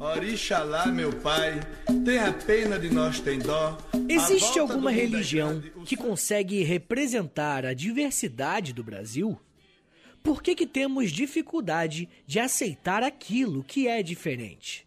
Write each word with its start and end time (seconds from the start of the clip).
Orixalá, 0.00 0.86
meu 0.86 1.12
pai, 1.12 1.58
tenha 2.04 2.32
pena 2.32 2.78
de 2.78 2.88
nós, 2.88 3.18
tem 3.18 3.40
dó. 3.40 3.76
Existe 4.08 4.56
alguma 4.56 4.92
religião 4.92 5.60
que 5.84 5.96
consegue 5.96 6.62
representar 6.62 7.66
a 7.66 7.74
diversidade 7.74 8.72
do 8.72 8.84
Brasil? 8.84 9.36
Por 10.22 10.40
que, 10.40 10.54
que 10.54 10.68
temos 10.68 11.10
dificuldade 11.10 12.08
de 12.24 12.38
aceitar 12.38 13.02
aquilo 13.02 13.64
que 13.64 13.88
é 13.88 14.00
diferente? 14.00 14.86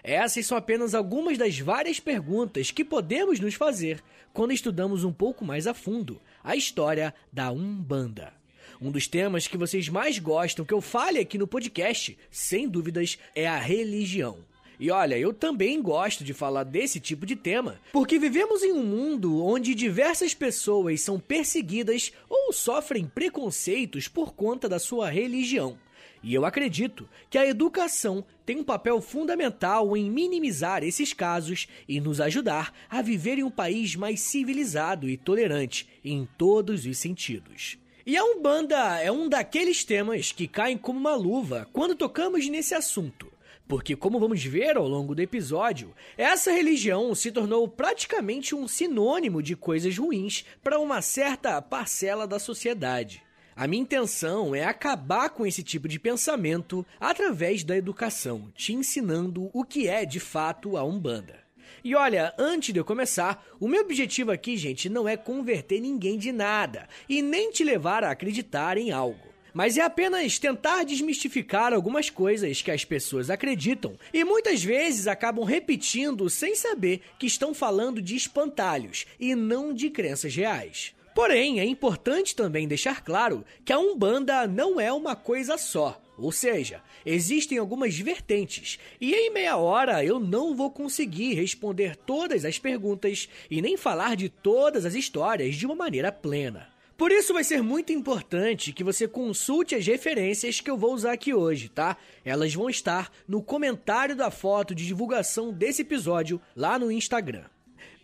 Essas 0.00 0.46
são 0.46 0.56
apenas 0.56 0.94
algumas 0.94 1.36
das 1.36 1.58
várias 1.58 1.98
perguntas 1.98 2.70
que 2.70 2.84
podemos 2.84 3.40
nos 3.40 3.54
fazer 3.54 4.00
quando 4.32 4.52
estudamos 4.52 5.02
um 5.02 5.12
pouco 5.12 5.44
mais 5.44 5.66
a 5.66 5.74
fundo 5.74 6.20
a 6.42 6.54
história 6.54 7.12
da 7.32 7.50
Umbanda. 7.50 8.32
Um 8.80 8.92
dos 8.92 9.08
temas 9.08 9.48
que 9.48 9.56
vocês 9.56 9.88
mais 9.88 10.20
gostam 10.20 10.64
que 10.64 10.74
eu 10.74 10.80
fale 10.80 11.18
aqui 11.18 11.36
no 11.36 11.48
podcast, 11.48 12.16
sem 12.30 12.68
dúvidas, 12.68 13.18
é 13.34 13.48
a 13.48 13.58
religião. 13.58 14.51
E 14.82 14.90
olha, 14.90 15.16
eu 15.16 15.32
também 15.32 15.80
gosto 15.80 16.24
de 16.24 16.34
falar 16.34 16.64
desse 16.64 16.98
tipo 16.98 17.24
de 17.24 17.36
tema, 17.36 17.78
porque 17.92 18.18
vivemos 18.18 18.64
em 18.64 18.72
um 18.72 18.82
mundo 18.82 19.40
onde 19.40 19.76
diversas 19.76 20.34
pessoas 20.34 21.00
são 21.02 21.20
perseguidas 21.20 22.10
ou 22.28 22.52
sofrem 22.52 23.04
preconceitos 23.04 24.08
por 24.08 24.34
conta 24.34 24.68
da 24.68 24.80
sua 24.80 25.08
religião. 25.08 25.78
E 26.20 26.34
eu 26.34 26.44
acredito 26.44 27.08
que 27.30 27.38
a 27.38 27.46
educação 27.46 28.24
tem 28.44 28.56
um 28.56 28.64
papel 28.64 29.00
fundamental 29.00 29.96
em 29.96 30.10
minimizar 30.10 30.82
esses 30.82 31.12
casos 31.12 31.68
e 31.88 32.00
nos 32.00 32.20
ajudar 32.20 32.74
a 32.90 33.00
viver 33.00 33.38
em 33.38 33.44
um 33.44 33.52
país 33.52 33.94
mais 33.94 34.20
civilizado 34.20 35.08
e 35.08 35.16
tolerante 35.16 35.88
em 36.04 36.28
todos 36.36 36.86
os 36.86 36.98
sentidos. 36.98 37.78
E 38.04 38.16
a 38.16 38.24
Umbanda 38.24 38.98
é 39.00 39.12
um 39.12 39.28
daqueles 39.28 39.84
temas 39.84 40.32
que 40.32 40.48
caem 40.48 40.76
como 40.76 40.98
uma 40.98 41.14
luva 41.14 41.68
quando 41.72 41.94
tocamos 41.94 42.48
nesse 42.48 42.74
assunto. 42.74 43.31
Porque, 43.66 43.96
como 43.96 44.20
vamos 44.20 44.44
ver 44.44 44.76
ao 44.76 44.86
longo 44.86 45.14
do 45.14 45.22
episódio, 45.22 45.94
essa 46.16 46.52
religião 46.52 47.14
se 47.14 47.32
tornou 47.32 47.66
praticamente 47.66 48.54
um 48.54 48.68
sinônimo 48.68 49.42
de 49.42 49.56
coisas 49.56 49.96
ruins 49.96 50.44
para 50.62 50.78
uma 50.78 51.00
certa 51.00 51.60
parcela 51.62 52.26
da 52.26 52.38
sociedade. 52.38 53.22
A 53.54 53.66
minha 53.66 53.82
intenção 53.82 54.54
é 54.54 54.64
acabar 54.64 55.30
com 55.30 55.46
esse 55.46 55.62
tipo 55.62 55.86
de 55.86 55.98
pensamento 55.98 56.84
através 56.98 57.62
da 57.62 57.76
educação, 57.76 58.50
te 58.54 58.72
ensinando 58.72 59.50
o 59.52 59.64
que 59.64 59.88
é 59.88 60.04
de 60.04 60.20
fato 60.20 60.76
a 60.76 60.84
Umbanda. 60.84 61.40
E 61.84 61.94
olha, 61.94 62.32
antes 62.38 62.72
de 62.72 62.80
eu 62.80 62.84
começar, 62.84 63.44
o 63.58 63.66
meu 63.68 63.82
objetivo 63.82 64.30
aqui, 64.30 64.56
gente, 64.56 64.88
não 64.88 65.08
é 65.08 65.16
converter 65.16 65.80
ninguém 65.80 66.16
de 66.16 66.30
nada 66.30 66.88
e 67.08 67.20
nem 67.20 67.50
te 67.50 67.64
levar 67.64 68.04
a 68.04 68.10
acreditar 68.10 68.78
em 68.78 68.90
algo 68.90 69.31
mas 69.52 69.76
é 69.76 69.82
apenas 69.82 70.38
tentar 70.38 70.84
desmistificar 70.84 71.72
algumas 71.72 72.10
coisas 72.10 72.62
que 72.62 72.70
as 72.70 72.84
pessoas 72.84 73.30
acreditam 73.30 73.96
e 74.12 74.24
muitas 74.24 74.62
vezes 74.62 75.06
acabam 75.06 75.44
repetindo 75.44 76.28
sem 76.30 76.54
saber 76.54 77.02
que 77.18 77.26
estão 77.26 77.52
falando 77.52 78.00
de 78.00 78.16
espantalhos 78.16 79.06
e 79.18 79.34
não 79.34 79.72
de 79.72 79.90
crenças 79.90 80.34
reais. 80.34 80.94
Porém, 81.14 81.60
é 81.60 81.64
importante 81.64 82.34
também 82.34 82.66
deixar 82.66 83.02
claro 83.02 83.44
que 83.64 83.72
a 83.72 83.78
Umbanda 83.78 84.46
não 84.46 84.80
é 84.80 84.92
uma 84.92 85.14
coisa 85.14 85.58
só. 85.58 86.00
Ou 86.16 86.30
seja, 86.30 86.82
existem 87.04 87.58
algumas 87.58 87.98
vertentes, 87.98 88.78
e 89.00 89.14
em 89.14 89.30
meia 89.30 89.56
hora 89.56 90.04
eu 90.04 90.20
não 90.20 90.54
vou 90.54 90.70
conseguir 90.70 91.34
responder 91.34 91.96
todas 91.96 92.44
as 92.44 92.58
perguntas 92.58 93.28
e 93.50 93.60
nem 93.62 93.76
falar 93.76 94.14
de 94.14 94.28
todas 94.28 94.84
as 94.84 94.94
histórias 94.94 95.56
de 95.56 95.66
uma 95.66 95.74
maneira 95.74 96.12
plena. 96.12 96.71
Por 97.02 97.10
isso 97.10 97.34
vai 97.34 97.42
ser 97.42 97.64
muito 97.64 97.92
importante 97.92 98.72
que 98.72 98.84
você 98.84 99.08
consulte 99.08 99.74
as 99.74 99.84
referências 99.84 100.60
que 100.60 100.70
eu 100.70 100.78
vou 100.78 100.94
usar 100.94 101.10
aqui 101.10 101.34
hoje, 101.34 101.68
tá? 101.68 101.96
Elas 102.24 102.54
vão 102.54 102.70
estar 102.70 103.10
no 103.26 103.42
comentário 103.42 104.14
da 104.14 104.30
foto 104.30 104.72
de 104.72 104.86
divulgação 104.86 105.52
desse 105.52 105.82
episódio 105.82 106.40
lá 106.54 106.78
no 106.78 106.92
Instagram. 106.92 107.42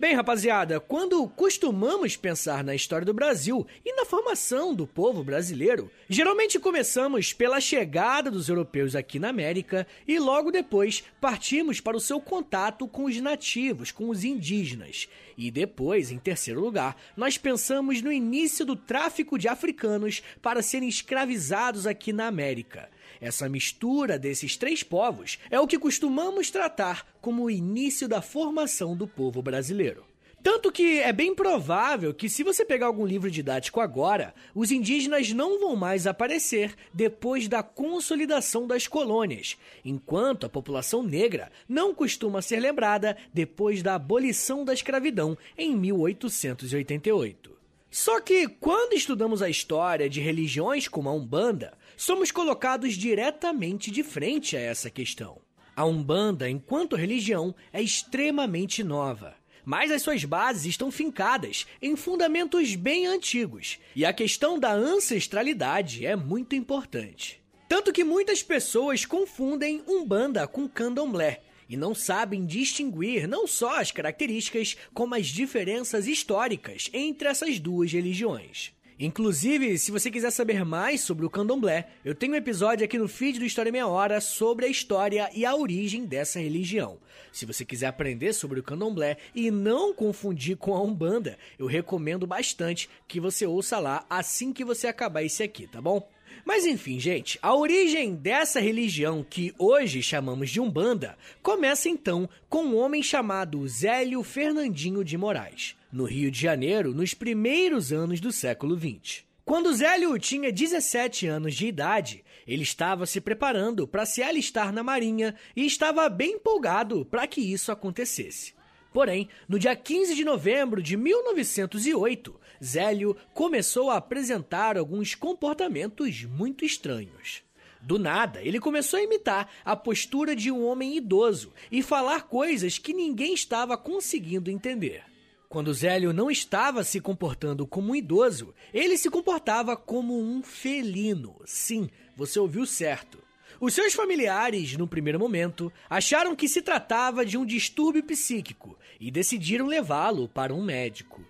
Bem, 0.01 0.15
rapaziada, 0.15 0.79
quando 0.79 1.27
costumamos 1.27 2.17
pensar 2.17 2.63
na 2.63 2.73
história 2.73 3.05
do 3.05 3.13
Brasil 3.13 3.67
e 3.85 3.93
na 3.97 4.05
formação 4.05 4.73
do 4.73 4.87
povo 4.87 5.25
brasileiro, 5.25 5.91
geralmente 6.09 6.57
começamos 6.61 7.33
pela 7.33 7.61
chegada 7.61 8.31
dos 8.31 8.49
europeus 8.49 8.95
aqui 8.95 9.19
na 9.19 9.31
América 9.31 9.89
e 10.07 10.21
logo 10.21 10.53
depois 10.53 11.03
partimos 11.21 11.81
para 11.81 11.97
o 11.97 12.01
seu 12.01 12.21
contato 12.21 12.87
com 12.87 13.07
os 13.07 13.21
nativos, 13.21 13.91
com 13.91 14.09
os 14.09 14.23
indígenas. 14.23 15.09
E 15.37 15.51
depois, 15.51 16.13
em 16.13 16.19
terceiro 16.19 16.61
lugar, 16.61 16.97
nós 17.17 17.37
pensamos 17.37 18.01
no 18.01 18.13
início 18.13 18.65
do 18.65 18.77
tráfico 18.77 19.37
de 19.37 19.49
africanos 19.49 20.23
para 20.41 20.63
serem 20.63 20.89
escravizados 20.89 21.89
aqui 21.89 22.13
na 22.13 22.29
América. 22.29 22.89
Essa 23.21 23.49
mistura 23.49 24.19
desses 24.19 24.57
três 24.57 24.83
povos 24.83 25.39
é 25.51 25.59
o 25.59 25.67
que 25.67 25.79
costumamos 25.79 26.51
tratar 26.51 27.07
como 27.21 27.45
o 27.45 27.51
início 27.51 28.09
da 28.09 28.23
formação 28.23 28.97
do 28.97 29.07
povo 29.07 29.43
brasileiro. 29.43 30.05
Tanto 30.41 30.71
que 30.71 31.01
é 31.01 31.13
bem 31.13 31.35
provável 31.35 32.15
que, 32.15 32.29
se 32.29 32.45
você 32.45 32.65
pegar 32.65 32.87
algum 32.87 33.05
livro 33.05 33.31
didático 33.31 33.81
agora, 33.81 34.33
os 34.55 34.71
indígenas 34.71 35.33
não 35.33 35.59
vão 35.59 35.75
mais 35.75 36.07
aparecer 36.07 36.75
depois 36.95 37.49
da 37.49 37.63
consolidação 37.63 38.67
das 38.67 38.87
colônias, 38.87 39.57
enquanto 39.85 40.47
a 40.47 40.49
população 40.49 41.03
negra 41.03 41.51
não 41.69 41.93
costuma 41.93 42.41
ser 42.41 42.61
lembrada 42.61 43.17
depois 43.35 43.83
da 43.83 43.97
abolição 43.97 44.65
da 44.65 44.73
escravidão 44.73 45.37
em 45.57 45.77
1888. 45.77 47.59
Só 47.91 48.21
que, 48.21 48.47
quando 48.47 48.93
estudamos 48.93 49.43
a 49.43 49.49
história 49.49 50.09
de 50.09 50.21
religiões 50.21 50.87
como 50.87 51.09
a 51.09 51.13
Umbanda, 51.13 51.77
somos 51.99 52.31
colocados 52.31 52.95
diretamente 52.95 53.91
de 53.91 54.05
frente 54.05 54.57
a 54.57 54.61
essa 54.61 54.89
questão. 54.89 55.41
A 55.75 55.85
Umbanda, 55.85 56.49
enquanto 56.49 56.95
religião, 56.95 57.53
é 57.73 57.83
extremamente 57.83 58.85
nova, 58.85 59.35
mas 59.65 59.91
as 59.91 60.01
suas 60.01 60.25
bases 60.25 60.67
estão 60.67 60.93
fincadas 60.93 61.67
em 61.83 61.97
fundamentos 61.97 62.77
bem 62.77 63.07
antigos, 63.07 63.81
e 63.97 64.05
a 64.05 64.13
questão 64.13 64.61
da 64.61 64.73
ancestralidade 64.73 66.07
é 66.07 66.15
muito 66.15 66.55
importante. 66.55 67.43
Tanto 67.69 67.93
que 67.93 68.05
muitas 68.05 68.45
pessoas 68.45 69.05
confundem 69.05 69.83
Umbanda 69.87 70.47
com 70.47 70.69
Candomblé, 70.69 71.43
e 71.69 71.77
não 71.77 71.95
sabem 71.97 72.47
distinguir 72.47 73.27
não 73.27 73.47
só 73.47 73.81
as 73.81 73.91
características, 73.91 74.77
como 74.95 75.17
as 75.17 75.27
diferenças 75.27 76.07
históricas 76.07 76.89
entre 76.95 77.29
essas 77.29 77.59
duas 77.59 77.93
religiões. 77.93 78.73
Inclusive, 79.01 79.79
se 79.79 79.93
você 79.93 80.11
quiser 80.11 80.33
saber 80.33 80.65
mais 80.65 81.03
sobre 81.03 81.25
o 81.25 81.31
candomblé, 81.31 81.89
eu 82.05 82.17
tenho 82.17 82.33
um 82.33 82.37
episódio 82.37 82.85
aqui 82.85 82.99
no 82.99 83.07
feed 83.07 83.39
do 83.39 83.45
História 83.45 83.71
Meia 83.71 83.87
Hora 83.87 84.21
sobre 84.21 84.67
a 84.67 84.69
história 84.69 85.31
e 85.33 85.47
a 85.47 85.55
origem 85.55 86.05
dessa 86.05 86.41
religião. 86.41 86.99
Se 87.33 87.47
você 87.47 87.65
quiser 87.65 87.87
aprender 87.87 88.33
sobre 88.33 88.59
o 88.59 88.63
candomblé 88.63 89.19
e 89.33 89.53
não 89.53 89.95
confundir 89.95 90.57
com 90.57 90.75
a 90.75 90.83
Umbanda, 90.83 91.39
eu 91.57 91.67
recomendo 91.67 92.27
bastante 92.27 92.91
que 93.07 93.21
você 93.21 93.47
ouça 93.47 93.79
lá 93.79 94.05
assim 94.11 94.53
que 94.53 94.65
você 94.65 94.89
acabar 94.89 95.23
esse 95.23 95.45
aqui, 95.45 95.69
tá 95.69 95.81
bom? 95.81 96.11
Mas 96.45 96.67
enfim, 96.67 96.99
gente, 96.99 97.39
a 97.41 97.55
origem 97.55 98.17
dessa 98.17 98.59
religião 98.59 99.23
que 99.23 99.55
hoje 99.57 100.03
chamamos 100.03 100.51
de 100.51 100.61
Umbanda 100.61 101.17
começa 101.41 101.89
então 101.89 102.29
com 102.49 102.65
um 102.65 102.77
homem 102.77 103.01
chamado 103.01 103.67
Zélio 103.69 104.25
Fernandinho 104.25 105.05
de 105.05 105.17
Moraes 105.17 105.78
no 105.93 106.05
Rio 106.05 106.31
de 106.31 106.41
Janeiro 106.41 106.93
nos 106.93 107.15
primeiros 107.15 107.93
anos 107.93 108.21
do 108.21 108.31
século 108.31 108.79
XX. 108.79 109.25
Quando 109.45 109.73
Zélio 109.73 110.19
tinha 110.19 110.53
17 110.53 111.27
anos 111.27 111.55
de 111.55 111.67
idade, 111.67 112.23
ele 112.47 112.63
estava 112.63 113.07
se 113.07 113.21
preparando 113.21 113.89
para 113.89 114.05
se 114.05 114.23
alistar 114.23 114.73
na 114.73 114.83
Marinha 114.83 115.35
e 115.57 115.65
estava 115.65 116.09
bem 116.09 116.33
empolgado 116.33 117.07
para 117.07 117.27
que 117.27 117.41
isso 117.41 117.73
acontecesse. 117.73 118.53
Porém, 118.93 119.29
no 119.49 119.59
dia 119.59 119.75
15 119.75 120.15
de 120.15 120.25
novembro 120.25 120.83
de 120.83 120.97
1908, 120.97 122.39
Zélio 122.63 123.17
começou 123.33 123.91
a 123.91 123.97
apresentar 123.97 124.77
alguns 124.77 125.15
comportamentos 125.15 126.25
muito 126.25 126.65
estranhos. 126.65 127.43
Do 127.81 127.99
nada, 127.99 128.43
ele 128.43 128.59
começou 128.59 128.99
a 128.99 129.03
imitar 129.03 129.49
a 129.65 129.77
postura 129.77 130.35
de 130.35 130.51
um 130.51 130.67
homem 130.67 130.97
idoso 130.97 131.53
e 131.71 131.83
falar 131.83 132.23
coisas 132.23 132.77
que 132.77 132.93
ninguém 132.93 133.33
estava 133.33 133.79
conseguindo 133.79 134.51
entender. 134.51 135.05
Quando 135.49 135.73
Zélio 135.73 136.13
não 136.13 136.31
estava 136.31 136.85
se 136.85 137.01
comportando 137.01 137.67
como 137.67 137.93
um 137.93 137.97
idoso, 137.97 138.55
ele 138.73 138.99
se 138.99 139.09
comportava 139.09 139.75
como 139.75 140.21
um 140.21 140.43
felino. 140.43 141.41
Sim, 141.47 141.89
você 142.15 142.39
ouviu 142.39 142.67
certo. 142.67 143.19
Os 143.59 143.73
seus 143.73 143.95
familiares, 143.95 144.77
no 144.77 144.87
primeiro 144.87 145.19
momento, 145.19 145.73
acharam 145.89 146.37
que 146.37 146.47
se 146.47 146.61
tratava 146.61 147.25
de 147.25 147.39
um 147.39 147.47
distúrbio 147.47 148.05
psíquico 148.05 148.79
e 149.01 149.11
decidiram 149.11 149.67
levá-lo 149.67 150.29
para 150.29 150.55
um 150.55 150.63
médico. 150.63 151.25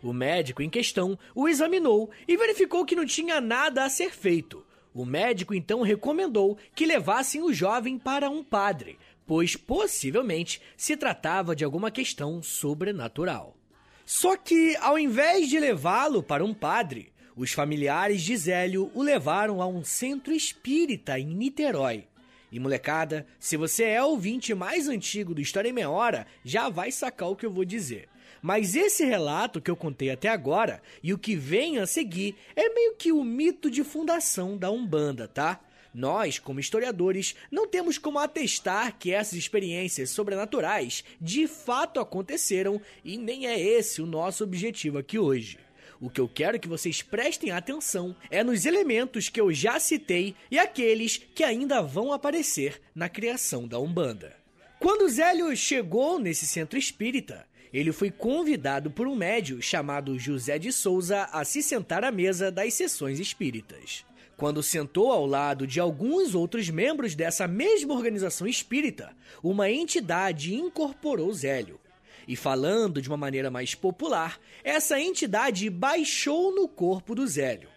O 0.00 0.12
médico 0.12 0.62
em 0.62 0.70
questão 0.70 1.18
o 1.34 1.48
examinou 1.48 2.08
e 2.28 2.36
verificou 2.36 2.84
que 2.84 2.94
não 2.94 3.04
tinha 3.04 3.40
nada 3.40 3.84
a 3.84 3.90
ser 3.90 4.12
feito. 4.12 4.64
O 4.94 5.04
médico 5.04 5.52
então 5.52 5.82
recomendou 5.82 6.56
que 6.72 6.86
levassem 6.86 7.42
o 7.42 7.52
jovem 7.52 7.98
para 7.98 8.30
um 8.30 8.44
padre, 8.44 8.96
pois 9.26 9.56
possivelmente 9.56 10.60
se 10.76 10.96
tratava 10.96 11.56
de 11.56 11.64
alguma 11.64 11.90
questão 11.90 12.42
sobrenatural. 12.42 13.56
Só 14.04 14.36
que, 14.36 14.76
ao 14.76 14.98
invés 14.98 15.48
de 15.48 15.58
levá-lo 15.58 16.22
para 16.22 16.44
um 16.44 16.54
padre, 16.54 17.12
os 17.34 17.52
familiares 17.52 18.22
de 18.22 18.36
Zélio 18.36 18.90
o 18.94 19.02
levaram 19.02 19.60
a 19.60 19.66
um 19.66 19.84
centro 19.84 20.32
espírita 20.32 21.18
em 21.18 21.26
Niterói. 21.26 22.06
E 22.50 22.60
molecada, 22.60 23.26
se 23.40 23.56
você 23.56 23.84
é 23.84 24.02
ouvinte 24.02 24.54
mais 24.54 24.88
antigo 24.88 25.34
do 25.34 25.40
História 25.40 25.68
em 25.68 25.72
Meia 25.72 25.90
Hora, 25.90 26.26
já 26.44 26.68
vai 26.68 26.92
sacar 26.92 27.28
o 27.28 27.36
que 27.36 27.44
eu 27.44 27.50
vou 27.50 27.64
dizer. 27.64 28.08
Mas 28.40 28.76
esse 28.76 29.04
relato 29.04 29.60
que 29.60 29.70
eu 29.70 29.76
contei 29.76 30.10
até 30.10 30.28
agora 30.28 30.80
e 31.02 31.12
o 31.12 31.18
que 31.18 31.34
vem 31.34 31.78
a 31.78 31.86
seguir 31.86 32.36
é 32.54 32.68
meio 32.68 32.94
que 32.94 33.10
o 33.10 33.24
mito 33.24 33.68
de 33.68 33.82
fundação 33.82 34.56
da 34.56 34.70
Umbanda, 34.70 35.26
tá? 35.26 35.60
Nós, 35.96 36.38
como 36.38 36.60
historiadores, 36.60 37.34
não 37.50 37.66
temos 37.66 37.96
como 37.96 38.18
atestar 38.18 38.98
que 38.98 39.12
essas 39.12 39.32
experiências 39.32 40.10
sobrenaturais 40.10 41.02
de 41.18 41.48
fato 41.48 41.98
aconteceram 41.98 42.78
e 43.02 43.16
nem 43.16 43.46
é 43.46 43.58
esse 43.58 44.02
o 44.02 44.06
nosso 44.06 44.44
objetivo 44.44 44.98
aqui 44.98 45.18
hoje. 45.18 45.58
O 45.98 46.10
que 46.10 46.20
eu 46.20 46.28
quero 46.28 46.60
que 46.60 46.68
vocês 46.68 47.00
prestem 47.00 47.50
atenção 47.50 48.14
é 48.30 48.44
nos 48.44 48.66
elementos 48.66 49.30
que 49.30 49.40
eu 49.40 49.50
já 49.54 49.80
citei 49.80 50.34
e 50.50 50.58
aqueles 50.58 51.16
que 51.16 51.42
ainda 51.42 51.80
vão 51.80 52.12
aparecer 52.12 52.78
na 52.94 53.08
criação 53.08 53.66
da 53.66 53.78
Umbanda. 53.78 54.36
Quando 54.78 55.08
Zélio 55.08 55.56
chegou 55.56 56.18
nesse 56.18 56.44
centro 56.44 56.78
espírita, 56.78 57.46
ele 57.72 57.90
foi 57.90 58.10
convidado 58.10 58.90
por 58.90 59.06
um 59.08 59.16
médio 59.16 59.62
chamado 59.62 60.18
José 60.18 60.58
de 60.58 60.72
Souza 60.72 61.22
a 61.32 61.42
se 61.42 61.62
sentar 61.62 62.04
à 62.04 62.12
mesa 62.12 62.52
das 62.52 62.74
sessões 62.74 63.18
espíritas. 63.18 64.04
Quando 64.36 64.62
sentou 64.62 65.10
ao 65.10 65.24
lado 65.24 65.66
de 65.66 65.80
alguns 65.80 66.34
outros 66.34 66.68
membros 66.68 67.14
dessa 67.14 67.48
mesma 67.48 67.94
organização 67.94 68.46
espírita, 68.46 69.16
uma 69.42 69.70
entidade 69.70 70.54
incorporou 70.54 71.32
Zélio. 71.32 71.80
E 72.28 72.36
falando 72.36 73.00
de 73.00 73.08
uma 73.08 73.16
maneira 73.16 73.50
mais 73.50 73.74
popular, 73.74 74.38
essa 74.62 75.00
entidade 75.00 75.70
baixou 75.70 76.54
no 76.54 76.68
corpo 76.68 77.14
do 77.14 77.26
Zélio. 77.26 77.70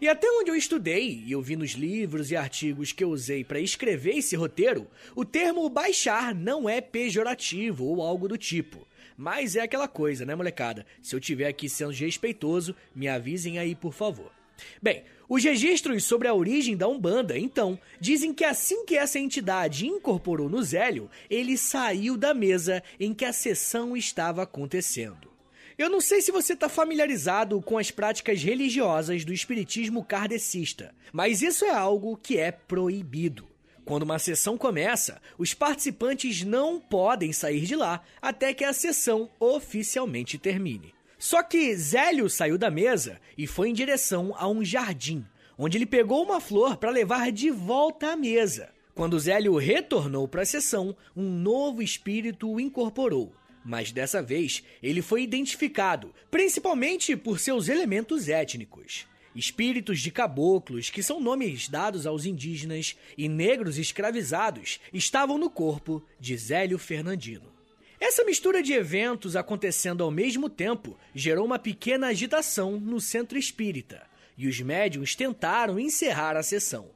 E 0.00 0.08
até 0.08 0.26
onde 0.30 0.50
eu 0.50 0.56
estudei 0.56 1.22
e 1.26 1.32
eu 1.32 1.42
vi 1.42 1.54
nos 1.54 1.72
livros 1.72 2.30
e 2.30 2.36
artigos 2.36 2.92
que 2.92 3.04
eu 3.04 3.10
usei 3.10 3.44
para 3.44 3.60
escrever 3.60 4.16
esse 4.16 4.36
roteiro, 4.36 4.86
o 5.14 5.24
termo 5.24 5.68
baixar 5.68 6.34
não 6.34 6.66
é 6.66 6.80
pejorativo 6.80 7.84
ou 7.84 8.02
algo 8.02 8.26
do 8.26 8.38
tipo. 8.38 8.86
Mas 9.18 9.54
é 9.54 9.60
aquela 9.60 9.88
coisa, 9.88 10.24
né, 10.24 10.34
molecada? 10.34 10.86
Se 11.02 11.14
eu 11.14 11.20
tiver 11.20 11.48
aqui 11.48 11.68
sendo 11.68 11.92
respeitoso, 11.92 12.74
me 12.94 13.06
avisem 13.06 13.58
aí, 13.58 13.74
por 13.74 13.92
favor. 13.92 14.35
Bem, 14.82 15.04
os 15.28 15.42
registros 15.42 16.04
sobre 16.04 16.28
a 16.28 16.34
origem 16.34 16.76
da 16.76 16.86
Umbanda, 16.86 17.36
então, 17.36 17.78
dizem 18.00 18.32
que 18.32 18.44
assim 18.44 18.84
que 18.84 18.96
essa 18.96 19.18
entidade 19.18 19.86
incorporou 19.86 20.48
no 20.48 20.62
Zélio, 20.62 21.10
ele 21.28 21.58
saiu 21.58 22.16
da 22.16 22.32
mesa 22.32 22.82
em 23.00 23.12
que 23.12 23.24
a 23.24 23.32
sessão 23.32 23.96
estava 23.96 24.42
acontecendo. 24.42 25.30
Eu 25.76 25.90
não 25.90 26.00
sei 26.00 26.22
se 26.22 26.32
você 26.32 26.54
está 26.54 26.70
familiarizado 26.70 27.60
com 27.60 27.76
as 27.76 27.90
práticas 27.90 28.42
religiosas 28.42 29.24
do 29.24 29.32
espiritismo 29.32 30.02
kardecista, 30.02 30.94
mas 31.12 31.42
isso 31.42 31.64
é 31.66 31.70
algo 31.70 32.16
que 32.16 32.38
é 32.38 32.50
proibido. 32.50 33.46
Quando 33.84 34.04
uma 34.04 34.18
sessão 34.18 34.56
começa, 34.56 35.20
os 35.36 35.54
participantes 35.54 36.42
não 36.42 36.80
podem 36.80 37.32
sair 37.32 37.60
de 37.66 37.76
lá 37.76 38.02
até 38.22 38.54
que 38.54 38.64
a 38.64 38.72
sessão 38.72 39.30
oficialmente 39.38 40.38
termine. 40.38 40.95
Só 41.28 41.42
que 41.42 41.74
Zélio 41.74 42.30
saiu 42.30 42.56
da 42.56 42.70
mesa 42.70 43.20
e 43.36 43.48
foi 43.48 43.68
em 43.68 43.72
direção 43.72 44.32
a 44.36 44.46
um 44.46 44.64
jardim, 44.64 45.26
onde 45.58 45.76
ele 45.76 45.84
pegou 45.84 46.22
uma 46.22 46.40
flor 46.40 46.76
para 46.76 46.92
levar 46.92 47.32
de 47.32 47.50
volta 47.50 48.12
à 48.12 48.16
mesa. 48.16 48.72
Quando 48.94 49.18
Zélio 49.18 49.56
retornou 49.56 50.28
para 50.28 50.42
a 50.42 50.46
sessão, 50.46 50.96
um 51.16 51.28
novo 51.28 51.82
espírito 51.82 52.48
o 52.48 52.60
incorporou. 52.60 53.34
Mas 53.64 53.90
dessa 53.90 54.22
vez 54.22 54.62
ele 54.80 55.02
foi 55.02 55.24
identificado, 55.24 56.14
principalmente 56.30 57.16
por 57.16 57.40
seus 57.40 57.68
elementos 57.68 58.28
étnicos. 58.28 59.04
Espíritos 59.34 59.98
de 60.00 60.12
caboclos, 60.12 60.90
que 60.90 61.02
são 61.02 61.18
nomes 61.18 61.68
dados 61.68 62.06
aos 62.06 62.24
indígenas, 62.24 62.96
e 63.18 63.28
negros 63.28 63.78
escravizados 63.78 64.78
estavam 64.94 65.38
no 65.38 65.50
corpo 65.50 66.06
de 66.20 66.36
Zélio 66.36 66.78
Fernandino. 66.78 67.55
Essa 67.98 68.24
mistura 68.24 68.62
de 68.62 68.72
eventos 68.72 69.36
acontecendo 69.36 70.02
ao 70.04 70.10
mesmo 70.10 70.50
tempo 70.50 70.98
gerou 71.14 71.46
uma 71.46 71.58
pequena 71.58 72.08
agitação 72.08 72.78
no 72.78 73.00
centro 73.00 73.38
espírita, 73.38 74.06
e 74.36 74.46
os 74.46 74.60
médiums 74.60 75.14
tentaram 75.14 75.80
encerrar 75.80 76.36
a 76.36 76.42
sessão. 76.42 76.90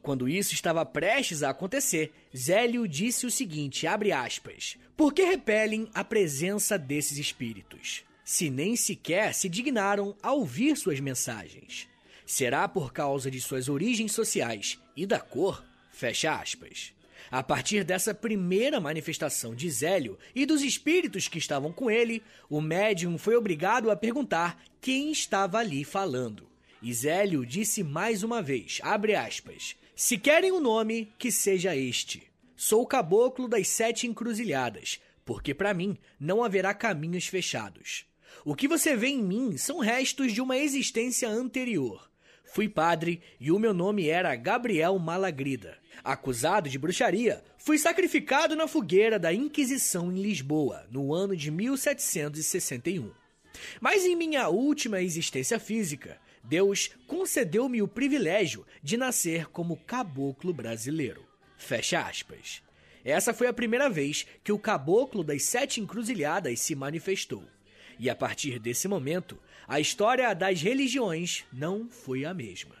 Quando 0.00 0.28
isso 0.28 0.54
estava 0.54 0.86
prestes 0.86 1.42
a 1.42 1.50
acontecer, 1.50 2.12
Zélio 2.34 2.88
disse 2.88 3.26
o 3.26 3.30
seguinte, 3.30 3.86
abre 3.86 4.10
aspas, 4.10 4.78
por 4.96 5.12
que 5.12 5.22
repelem 5.22 5.88
a 5.92 6.02
presença 6.02 6.78
desses 6.78 7.18
espíritos, 7.18 8.04
se 8.24 8.48
nem 8.48 8.74
sequer 8.74 9.34
se 9.34 9.48
dignaram 9.48 10.16
a 10.22 10.32
ouvir 10.32 10.76
suas 10.76 10.98
mensagens? 10.98 11.86
Será 12.24 12.66
por 12.68 12.92
causa 12.92 13.30
de 13.30 13.40
suas 13.40 13.68
origens 13.68 14.12
sociais 14.12 14.78
e 14.96 15.04
da 15.04 15.20
cor? 15.20 15.62
Fecha 15.90 16.32
aspas. 16.38 16.92
A 17.30 17.42
partir 17.42 17.84
dessa 17.84 18.14
primeira 18.14 18.80
manifestação 18.80 19.54
de 19.54 19.70
Zélio 19.70 20.18
e 20.34 20.46
dos 20.46 20.62
espíritos 20.62 21.28
que 21.28 21.38
estavam 21.38 21.72
com 21.72 21.90
ele, 21.90 22.22
o 22.48 22.60
médium 22.60 23.18
foi 23.18 23.36
obrigado 23.36 23.90
a 23.90 23.96
perguntar 23.96 24.62
quem 24.80 25.10
estava 25.12 25.58
ali 25.58 25.84
falando. 25.84 26.48
E 26.80 26.92
Zélio 26.94 27.44
disse 27.44 27.82
mais 27.82 28.22
uma 28.22 28.40
vez, 28.40 28.80
aspas, 28.82 29.76
se 29.94 30.16
querem 30.16 30.52
um 30.52 30.60
nome, 30.60 31.12
que 31.18 31.32
seja 31.32 31.74
este. 31.74 32.22
Sou 32.56 32.82
o 32.82 32.86
caboclo 32.86 33.48
das 33.48 33.68
sete 33.68 34.06
encruzilhadas, 34.06 35.00
porque 35.24 35.52
para 35.52 35.74
mim 35.74 35.98
não 36.18 36.42
haverá 36.42 36.72
caminhos 36.72 37.26
fechados. 37.26 38.06
O 38.44 38.54
que 38.54 38.68
você 38.68 38.96
vê 38.96 39.08
em 39.08 39.22
mim 39.22 39.56
são 39.56 39.78
restos 39.78 40.32
de 40.32 40.40
uma 40.40 40.56
existência 40.56 41.28
anterior. 41.28 42.08
Fui 42.44 42.68
padre 42.68 43.20
e 43.38 43.52
o 43.52 43.58
meu 43.58 43.74
nome 43.74 44.08
era 44.08 44.34
Gabriel 44.34 44.98
Malagrida. 44.98 45.76
Acusado 46.04 46.68
de 46.68 46.78
bruxaria, 46.78 47.42
fui 47.56 47.78
sacrificado 47.78 48.54
na 48.54 48.68
fogueira 48.68 49.18
da 49.18 49.32
Inquisição 49.32 50.12
em 50.12 50.22
Lisboa, 50.22 50.86
no 50.90 51.12
ano 51.12 51.36
de 51.36 51.50
1761. 51.50 53.10
Mas 53.80 54.04
em 54.04 54.14
minha 54.14 54.48
última 54.48 55.02
existência 55.02 55.58
física, 55.58 56.18
Deus 56.44 56.90
concedeu-me 57.06 57.82
o 57.82 57.88
privilégio 57.88 58.64
de 58.82 58.96
nascer 58.96 59.46
como 59.46 59.76
caboclo 59.76 60.52
brasileiro. 60.52 61.26
Fecha 61.56 62.00
aspas. 62.00 62.62
Essa 63.04 63.34
foi 63.34 63.46
a 63.46 63.52
primeira 63.52 63.90
vez 63.90 64.26
que 64.44 64.52
o 64.52 64.58
caboclo 64.58 65.24
das 65.24 65.42
sete 65.42 65.80
encruzilhadas 65.80 66.60
se 66.60 66.74
manifestou. 66.74 67.42
E 67.98 68.08
a 68.08 68.14
partir 68.14 68.58
desse 68.58 68.86
momento, 68.86 69.38
a 69.66 69.80
história 69.80 70.32
das 70.34 70.62
religiões 70.62 71.44
não 71.52 71.88
foi 71.88 72.24
a 72.24 72.32
mesma. 72.32 72.76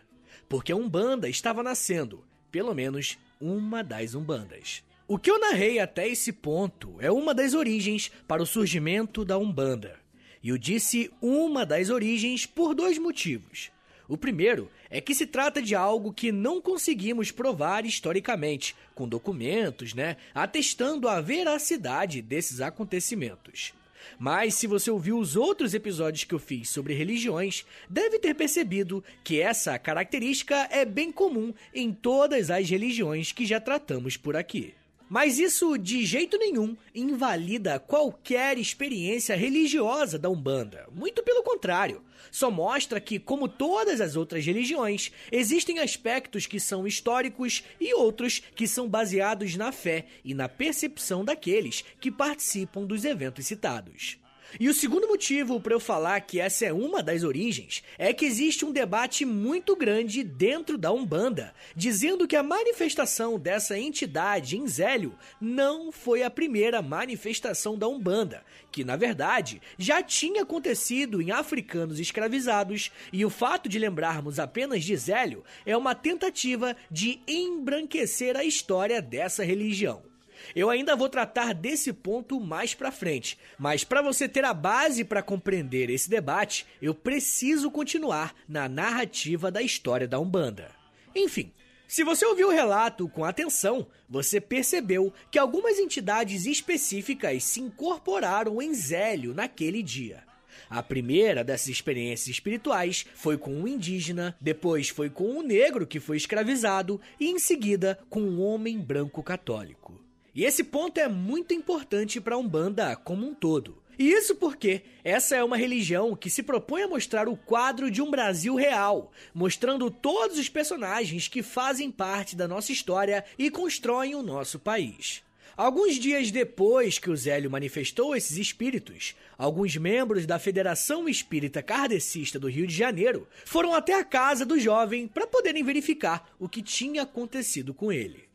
Porque 0.48 0.70
a 0.72 0.76
Umbanda 0.76 1.28
estava 1.28 1.62
nascendo 1.62 2.24
pelo 2.50 2.74
menos 2.74 3.18
uma 3.40 3.82
das 3.82 4.14
Umbandas. 4.14 4.82
O 5.06 5.18
que 5.18 5.30
eu 5.30 5.38
narrei 5.38 5.78
até 5.78 6.06
esse 6.06 6.32
ponto 6.32 6.96
é 6.98 7.10
uma 7.10 7.32
das 7.32 7.54
origens 7.54 8.10
para 8.26 8.42
o 8.42 8.46
surgimento 8.46 9.24
da 9.24 9.38
Umbanda. 9.38 9.98
E 10.42 10.50
eu 10.50 10.58
disse 10.58 11.10
uma 11.20 11.64
das 11.64 11.88
origens 11.88 12.44
por 12.44 12.74
dois 12.74 12.98
motivos. 12.98 13.70
O 14.08 14.16
primeiro 14.16 14.70
é 14.88 15.00
que 15.00 15.14
se 15.14 15.26
trata 15.26 15.60
de 15.60 15.74
algo 15.74 16.12
que 16.12 16.32
não 16.32 16.60
conseguimos 16.60 17.30
provar 17.30 17.84
historicamente, 17.84 18.74
com 18.94 19.06
documentos, 19.06 19.92
né, 19.92 20.16
atestando 20.34 21.08
a 21.08 21.20
veracidade 21.20 22.22
desses 22.22 22.60
acontecimentos. 22.60 23.74
Mas 24.18 24.54
se 24.54 24.66
você 24.66 24.90
ouviu 24.90 25.18
os 25.18 25.36
outros 25.36 25.74
episódios 25.74 26.24
que 26.24 26.34
eu 26.34 26.38
fiz 26.38 26.68
sobre 26.68 26.94
religiões, 26.94 27.64
deve 27.88 28.18
ter 28.18 28.34
percebido 28.34 29.02
que 29.22 29.40
essa 29.40 29.78
característica 29.78 30.68
é 30.70 30.84
bem 30.84 31.12
comum 31.12 31.52
em 31.74 31.92
todas 31.92 32.50
as 32.50 32.68
religiões 32.68 33.32
que 33.32 33.46
já 33.46 33.60
tratamos 33.60 34.16
por 34.16 34.36
aqui. 34.36 34.74
Mas 35.08 35.38
isso 35.38 35.78
de 35.78 36.04
jeito 36.04 36.36
nenhum 36.36 36.76
invalida 36.94 37.78
qualquer 37.78 38.58
experiência 38.58 39.34
religiosa 39.34 40.18
da 40.18 40.28
Umbanda. 40.28 40.86
Muito 40.94 41.22
pelo 41.22 41.42
contrário, 41.42 42.02
só 42.30 42.50
mostra 42.50 43.00
que, 43.00 43.18
como 43.18 43.48
todas 43.48 44.00
as 44.00 44.16
outras 44.16 44.44
religiões, 44.44 45.10
existem 45.32 45.78
aspectos 45.78 46.46
que 46.46 46.60
são 46.60 46.86
históricos 46.86 47.64
e 47.80 47.94
outros 47.94 48.42
que 48.54 48.68
são 48.68 48.88
baseados 48.88 49.56
na 49.56 49.72
fé 49.72 50.06
e 50.24 50.34
na 50.34 50.48
percepção 50.48 51.24
daqueles 51.24 51.82
que 51.98 52.10
participam 52.10 52.84
dos 52.84 53.04
eventos 53.04 53.46
citados. 53.46 54.18
E 54.58 54.68
o 54.68 54.74
segundo 54.74 55.06
motivo 55.06 55.60
para 55.60 55.74
eu 55.74 55.80
falar 55.80 56.20
que 56.22 56.40
essa 56.40 56.64
é 56.64 56.72
uma 56.72 57.02
das 57.02 57.22
origens 57.22 57.82
é 57.98 58.14
que 58.14 58.24
existe 58.24 58.64
um 58.64 58.72
debate 58.72 59.24
muito 59.26 59.76
grande 59.76 60.22
dentro 60.22 60.78
da 60.78 60.90
Umbanda, 60.90 61.54
dizendo 61.76 62.26
que 62.26 62.34
a 62.34 62.42
manifestação 62.42 63.38
dessa 63.38 63.78
entidade 63.78 64.56
em 64.56 64.66
Zélio 64.66 65.14
não 65.38 65.92
foi 65.92 66.22
a 66.22 66.30
primeira 66.30 66.80
manifestação 66.80 67.76
da 67.76 67.86
Umbanda, 67.86 68.42
que 68.72 68.84
na 68.84 68.96
verdade 68.96 69.60
já 69.76 70.02
tinha 70.02 70.42
acontecido 70.42 71.20
em 71.20 71.30
africanos 71.30 72.00
escravizados, 72.00 72.90
e 73.12 73.24
o 73.24 73.30
fato 73.30 73.68
de 73.68 73.78
lembrarmos 73.78 74.38
apenas 74.38 74.82
de 74.82 74.96
Zélio 74.96 75.44
é 75.66 75.76
uma 75.76 75.94
tentativa 75.94 76.74
de 76.90 77.20
embranquecer 77.28 78.34
a 78.34 78.44
história 78.44 79.02
dessa 79.02 79.44
religião. 79.44 80.07
Eu 80.54 80.70
ainda 80.70 80.96
vou 80.96 81.08
tratar 81.08 81.52
desse 81.52 81.92
ponto 81.92 82.40
mais 82.40 82.74
para 82.74 82.90
frente, 82.92 83.38
mas 83.58 83.84
para 83.84 84.02
você 84.02 84.28
ter 84.28 84.44
a 84.44 84.54
base 84.54 85.04
para 85.04 85.22
compreender 85.22 85.90
esse 85.90 86.08
debate, 86.08 86.66
eu 86.80 86.94
preciso 86.94 87.70
continuar 87.70 88.34
na 88.48 88.68
narrativa 88.68 89.50
da 89.50 89.62
história 89.62 90.08
da 90.08 90.18
Umbanda. 90.18 90.70
Enfim, 91.14 91.52
Se 91.90 92.04
você 92.04 92.26
ouviu 92.26 92.48
o 92.48 92.52
relato 92.52 93.08
com 93.08 93.24
atenção, 93.24 93.86
você 94.06 94.42
percebeu 94.42 95.10
que 95.30 95.38
algumas 95.38 95.78
entidades 95.78 96.44
específicas 96.44 97.42
se 97.44 97.62
incorporaram 97.62 98.60
em 98.60 98.74
Zélio 98.74 99.32
naquele 99.32 99.82
dia. 99.82 100.22
A 100.68 100.82
primeira 100.82 101.42
dessas 101.42 101.68
experiências 101.68 102.28
espirituais 102.28 103.06
foi 103.14 103.38
com 103.38 103.54
um 103.54 103.66
indígena, 103.66 104.36
depois 104.38 104.90
foi 104.90 105.08
com 105.08 105.38
um 105.38 105.42
negro 105.42 105.86
que 105.86 105.98
foi 105.98 106.18
escravizado 106.18 107.00
e 107.18 107.30
em 107.30 107.38
seguida 107.38 107.98
com 108.10 108.20
um 108.20 108.42
homem 108.42 108.78
branco 108.78 109.22
católico. 109.22 109.98
E 110.34 110.44
esse 110.44 110.64
ponto 110.64 110.98
é 110.98 111.08
muito 111.08 111.54
importante 111.54 112.20
para 112.20 112.34
a 112.34 112.38
Umbanda 112.38 112.94
como 112.96 113.26
um 113.26 113.34
todo. 113.34 113.82
E 113.98 114.12
isso 114.12 114.36
porque 114.36 114.82
essa 115.02 115.34
é 115.34 115.42
uma 115.42 115.56
religião 115.56 116.14
que 116.14 116.30
se 116.30 116.42
propõe 116.42 116.82
a 116.82 116.88
mostrar 116.88 117.28
o 117.28 117.36
quadro 117.36 117.90
de 117.90 118.00
um 118.00 118.08
Brasil 118.08 118.54
real, 118.54 119.10
mostrando 119.34 119.90
todos 119.90 120.38
os 120.38 120.48
personagens 120.48 121.26
que 121.26 121.42
fazem 121.42 121.90
parte 121.90 122.36
da 122.36 122.46
nossa 122.46 122.70
história 122.70 123.24
e 123.36 123.50
constroem 123.50 124.14
o 124.14 124.22
nosso 124.22 124.60
país. 124.60 125.24
Alguns 125.56 125.96
dias 125.96 126.30
depois 126.30 127.00
que 127.00 127.10
o 127.10 127.16
Zélio 127.16 127.50
manifestou 127.50 128.14
esses 128.14 128.36
espíritos, 128.36 129.16
alguns 129.36 129.76
membros 129.76 130.24
da 130.24 130.38
Federação 130.38 131.08
Espírita 131.08 131.60
Kardecista 131.60 132.38
do 132.38 132.48
Rio 132.48 132.68
de 132.68 132.76
Janeiro 132.76 133.26
foram 133.44 133.74
até 133.74 133.94
a 133.94 134.04
casa 134.04 134.46
do 134.46 134.60
jovem 134.60 135.08
para 135.08 135.26
poderem 135.26 135.64
verificar 135.64 136.30
o 136.38 136.48
que 136.48 136.62
tinha 136.62 137.02
acontecido 137.02 137.74
com 137.74 137.90
ele. 137.90 138.27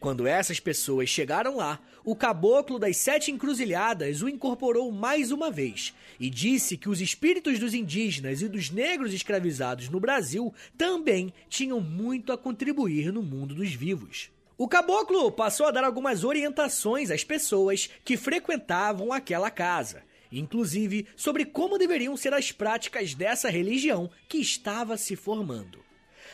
Quando 0.00 0.28
essas 0.28 0.60
pessoas 0.60 1.08
chegaram 1.08 1.56
lá, 1.56 1.80
o 2.04 2.14
caboclo 2.14 2.78
das 2.78 2.96
sete 2.96 3.32
encruzilhadas 3.32 4.22
o 4.22 4.28
incorporou 4.28 4.92
mais 4.92 5.32
uma 5.32 5.50
vez 5.50 5.92
e 6.20 6.30
disse 6.30 6.76
que 6.76 6.88
os 6.88 7.00
espíritos 7.00 7.58
dos 7.58 7.74
indígenas 7.74 8.40
e 8.40 8.48
dos 8.48 8.70
negros 8.70 9.12
escravizados 9.12 9.88
no 9.88 9.98
Brasil 9.98 10.54
também 10.76 11.32
tinham 11.48 11.80
muito 11.80 12.32
a 12.32 12.38
contribuir 12.38 13.12
no 13.12 13.22
mundo 13.22 13.56
dos 13.56 13.72
vivos. 13.72 14.30
O 14.56 14.68
caboclo 14.68 15.32
passou 15.32 15.66
a 15.66 15.72
dar 15.72 15.82
algumas 15.82 16.22
orientações 16.22 17.10
às 17.10 17.24
pessoas 17.24 17.90
que 18.04 18.16
frequentavam 18.16 19.12
aquela 19.12 19.50
casa, 19.50 20.04
inclusive 20.30 21.06
sobre 21.16 21.44
como 21.44 21.76
deveriam 21.76 22.16
ser 22.16 22.32
as 22.34 22.52
práticas 22.52 23.14
dessa 23.14 23.50
religião 23.50 24.08
que 24.28 24.38
estava 24.38 24.96
se 24.96 25.16
formando. 25.16 25.87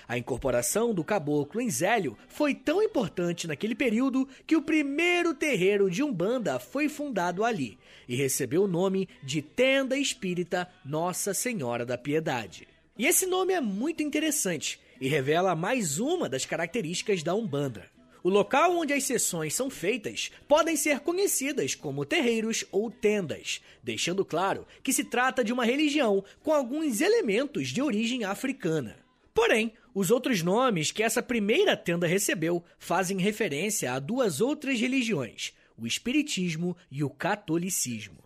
A 0.07 0.19
incorporação 0.19 0.93
do 0.93 1.03
caboclo 1.03 1.61
em 1.61 1.71
Zélio 1.71 2.17
foi 2.29 2.55
tão 2.55 2.83
importante 2.83 3.47
naquele 3.47 3.75
período 3.75 4.29
que 4.47 4.57
o 4.57 4.63
primeiro 4.63 5.33
terreiro 5.33 5.91
de 5.91 6.03
Umbanda 6.03 6.59
foi 6.59 6.89
fundado 6.89 7.43
ali 7.43 7.79
e 8.07 8.15
recebeu 8.15 8.65
o 8.65 8.69
nome 8.69 9.09
de 9.23 9.41
Tenda 9.41 9.97
Espírita 9.97 10.69
Nossa 10.85 11.33
Senhora 11.33 11.87
da 11.87 11.97
Piedade. 11.97 12.69
E 12.99 13.07
esse 13.07 13.27
nome 13.27 13.55
é 13.55 13.61
muito 13.61 14.03
interessante 14.03 14.79
e 15.01 15.09
revela 15.09 15.57
mais 15.57 15.99
uma 15.99 16.29
das 16.29 16.45
características 16.45 17.23
da 17.23 17.35
Umbanda. 17.35 17.91
O 18.23 18.31
local 18.31 18.77
onde 18.79 18.93
as 18.95 19.05
sessões 19.05 19.55
são 19.55 19.69
feitas 19.69 20.31
podem 20.49 20.77
ser 20.77 21.01
conhecidas 21.01 21.75
como 21.75 22.07
terreiros 22.07 22.65
ou 22.73 22.91
tendas, 22.91 23.61
deixando 23.83 24.25
claro 24.25 24.67
que 24.83 24.95
se 24.95 25.05
trata 25.05 25.45
de 25.45 25.53
uma 25.53 25.65
religião 25.65 26.25
com 26.43 26.53
alguns 26.53 27.03
elementos 27.03 27.69
de 27.69 27.83
origem 27.83 28.25
africana. 28.25 29.04
Porém, 29.35 29.73
os 29.93 30.13
outros 30.13 30.43
nomes 30.43 30.93
que 30.93 31.03
essa 31.03 31.21
primeira 31.21 31.77
tenda 31.77 32.07
recebeu 32.07 32.65
fazem 32.79 33.19
referência 33.19 33.93
a 33.93 33.99
duas 33.99 34.41
outras 34.41 34.81
religiões, 34.81 35.53
o 35.77 35.87
Espiritismo 35.87 36.77
e 36.89 37.03
o 37.03 37.11
Catolicismo. 37.11 38.23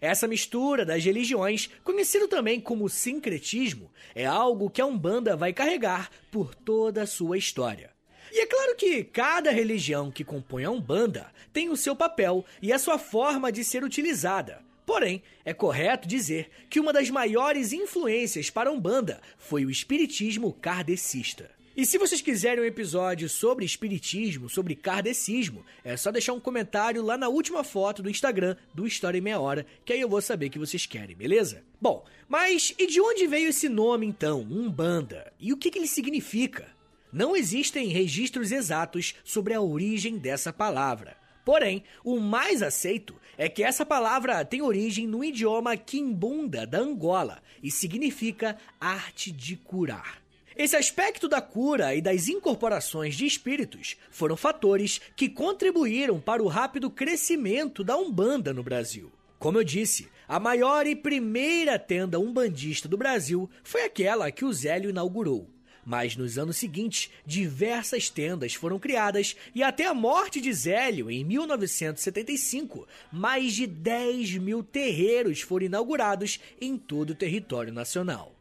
Essa 0.00 0.28
mistura 0.28 0.84
das 0.84 1.04
religiões, 1.04 1.68
conhecido 1.82 2.28
também 2.28 2.60
como 2.60 2.88
sincretismo, 2.88 3.90
é 4.14 4.24
algo 4.24 4.70
que 4.70 4.80
a 4.80 4.86
Umbanda 4.86 5.36
vai 5.36 5.52
carregar 5.52 6.08
por 6.30 6.54
toda 6.54 7.02
a 7.02 7.06
sua 7.06 7.36
história. 7.36 7.90
E 8.32 8.40
é 8.40 8.46
claro 8.46 8.76
que 8.76 9.04
cada 9.04 9.50
religião 9.50 10.10
que 10.10 10.24
compõe 10.24 10.64
a 10.64 10.70
Umbanda 10.70 11.30
tem 11.52 11.68
o 11.68 11.76
seu 11.76 11.94
papel 11.94 12.44
e 12.62 12.72
a 12.72 12.78
sua 12.78 12.98
forma 12.98 13.52
de 13.52 13.62
ser 13.62 13.84
utilizada. 13.84 14.62
Porém, 14.86 15.22
é 15.44 15.54
correto 15.54 16.06
dizer 16.06 16.50
que 16.68 16.78
uma 16.78 16.92
das 16.92 17.10
maiores 17.10 17.72
influências 17.72 18.50
para 18.50 18.70
a 18.70 18.72
Umbanda 18.72 19.20
foi 19.38 19.64
o 19.64 19.70
espiritismo 19.70 20.52
kardecista. 20.52 21.50
E 21.76 21.84
se 21.84 21.98
vocês 21.98 22.20
quiserem 22.20 22.62
um 22.62 22.66
episódio 22.66 23.28
sobre 23.28 23.64
espiritismo, 23.64 24.48
sobre 24.48 24.76
kardecismo, 24.76 25.64
é 25.82 25.96
só 25.96 26.12
deixar 26.12 26.32
um 26.32 26.38
comentário 26.38 27.02
lá 27.02 27.18
na 27.18 27.28
última 27.28 27.64
foto 27.64 28.00
do 28.00 28.08
Instagram 28.08 28.54
do 28.72 28.86
História 28.86 29.18
em 29.18 29.20
Meia 29.20 29.40
Hora, 29.40 29.66
que 29.84 29.92
aí 29.92 30.00
eu 30.00 30.08
vou 30.08 30.22
saber 30.22 30.50
que 30.50 30.58
vocês 30.58 30.86
querem, 30.86 31.16
beleza? 31.16 31.64
Bom, 31.80 32.04
mas 32.28 32.72
e 32.78 32.86
de 32.86 33.00
onde 33.00 33.26
veio 33.26 33.48
esse 33.48 33.68
nome 33.68 34.06
então, 34.06 34.42
Umbanda? 34.42 35.32
E 35.40 35.52
o 35.52 35.56
que, 35.56 35.68
que 35.68 35.78
ele 35.78 35.88
significa? 35.88 36.68
Não 37.12 37.34
existem 37.34 37.88
registros 37.88 38.52
exatos 38.52 39.16
sobre 39.24 39.52
a 39.52 39.60
origem 39.60 40.16
dessa 40.16 40.52
palavra. 40.52 41.16
Porém, 41.44 41.84
o 42.02 42.18
mais 42.18 42.62
aceito 42.62 43.14
é 43.36 43.48
que 43.48 43.62
essa 43.62 43.84
palavra 43.84 44.44
tem 44.44 44.62
origem 44.62 45.06
no 45.06 45.22
idioma 45.22 45.76
quimbunda 45.76 46.66
da 46.66 46.78
Angola 46.78 47.42
e 47.62 47.70
significa 47.70 48.56
arte 48.80 49.30
de 49.30 49.56
curar. 49.56 50.22
Esse 50.56 50.76
aspecto 50.76 51.28
da 51.28 51.42
cura 51.42 51.94
e 51.96 52.00
das 52.00 52.28
incorporações 52.28 53.16
de 53.16 53.26
espíritos 53.26 53.96
foram 54.08 54.36
fatores 54.36 55.00
que 55.16 55.28
contribuíram 55.28 56.20
para 56.20 56.42
o 56.42 56.46
rápido 56.46 56.88
crescimento 56.88 57.82
da 57.82 57.96
Umbanda 57.96 58.52
no 58.52 58.62
Brasil. 58.62 59.10
Como 59.36 59.58
eu 59.58 59.64
disse, 59.64 60.08
a 60.28 60.38
maior 60.38 60.86
e 60.86 60.94
primeira 60.94 61.78
tenda 61.78 62.20
umbandista 62.20 62.88
do 62.88 62.96
Brasil 62.96 63.50
foi 63.64 63.82
aquela 63.82 64.30
que 64.30 64.44
o 64.44 64.52
Zélio 64.52 64.90
inaugurou. 64.90 65.53
Mas 65.84 66.16
nos 66.16 66.38
anos 66.38 66.56
seguintes, 66.56 67.10
diversas 67.26 68.08
tendas 68.08 68.54
foram 68.54 68.78
criadas 68.78 69.36
e 69.54 69.62
até 69.62 69.86
a 69.86 69.94
morte 69.94 70.40
de 70.40 70.52
Zélio, 70.52 71.10
em 71.10 71.24
1975, 71.24 72.86
mais 73.12 73.52
de 73.52 73.66
10 73.66 74.36
mil 74.36 74.62
terreiros 74.62 75.40
foram 75.40 75.66
inaugurados 75.66 76.40
em 76.60 76.76
todo 76.76 77.10
o 77.10 77.14
território 77.14 77.72
nacional. 77.72 78.34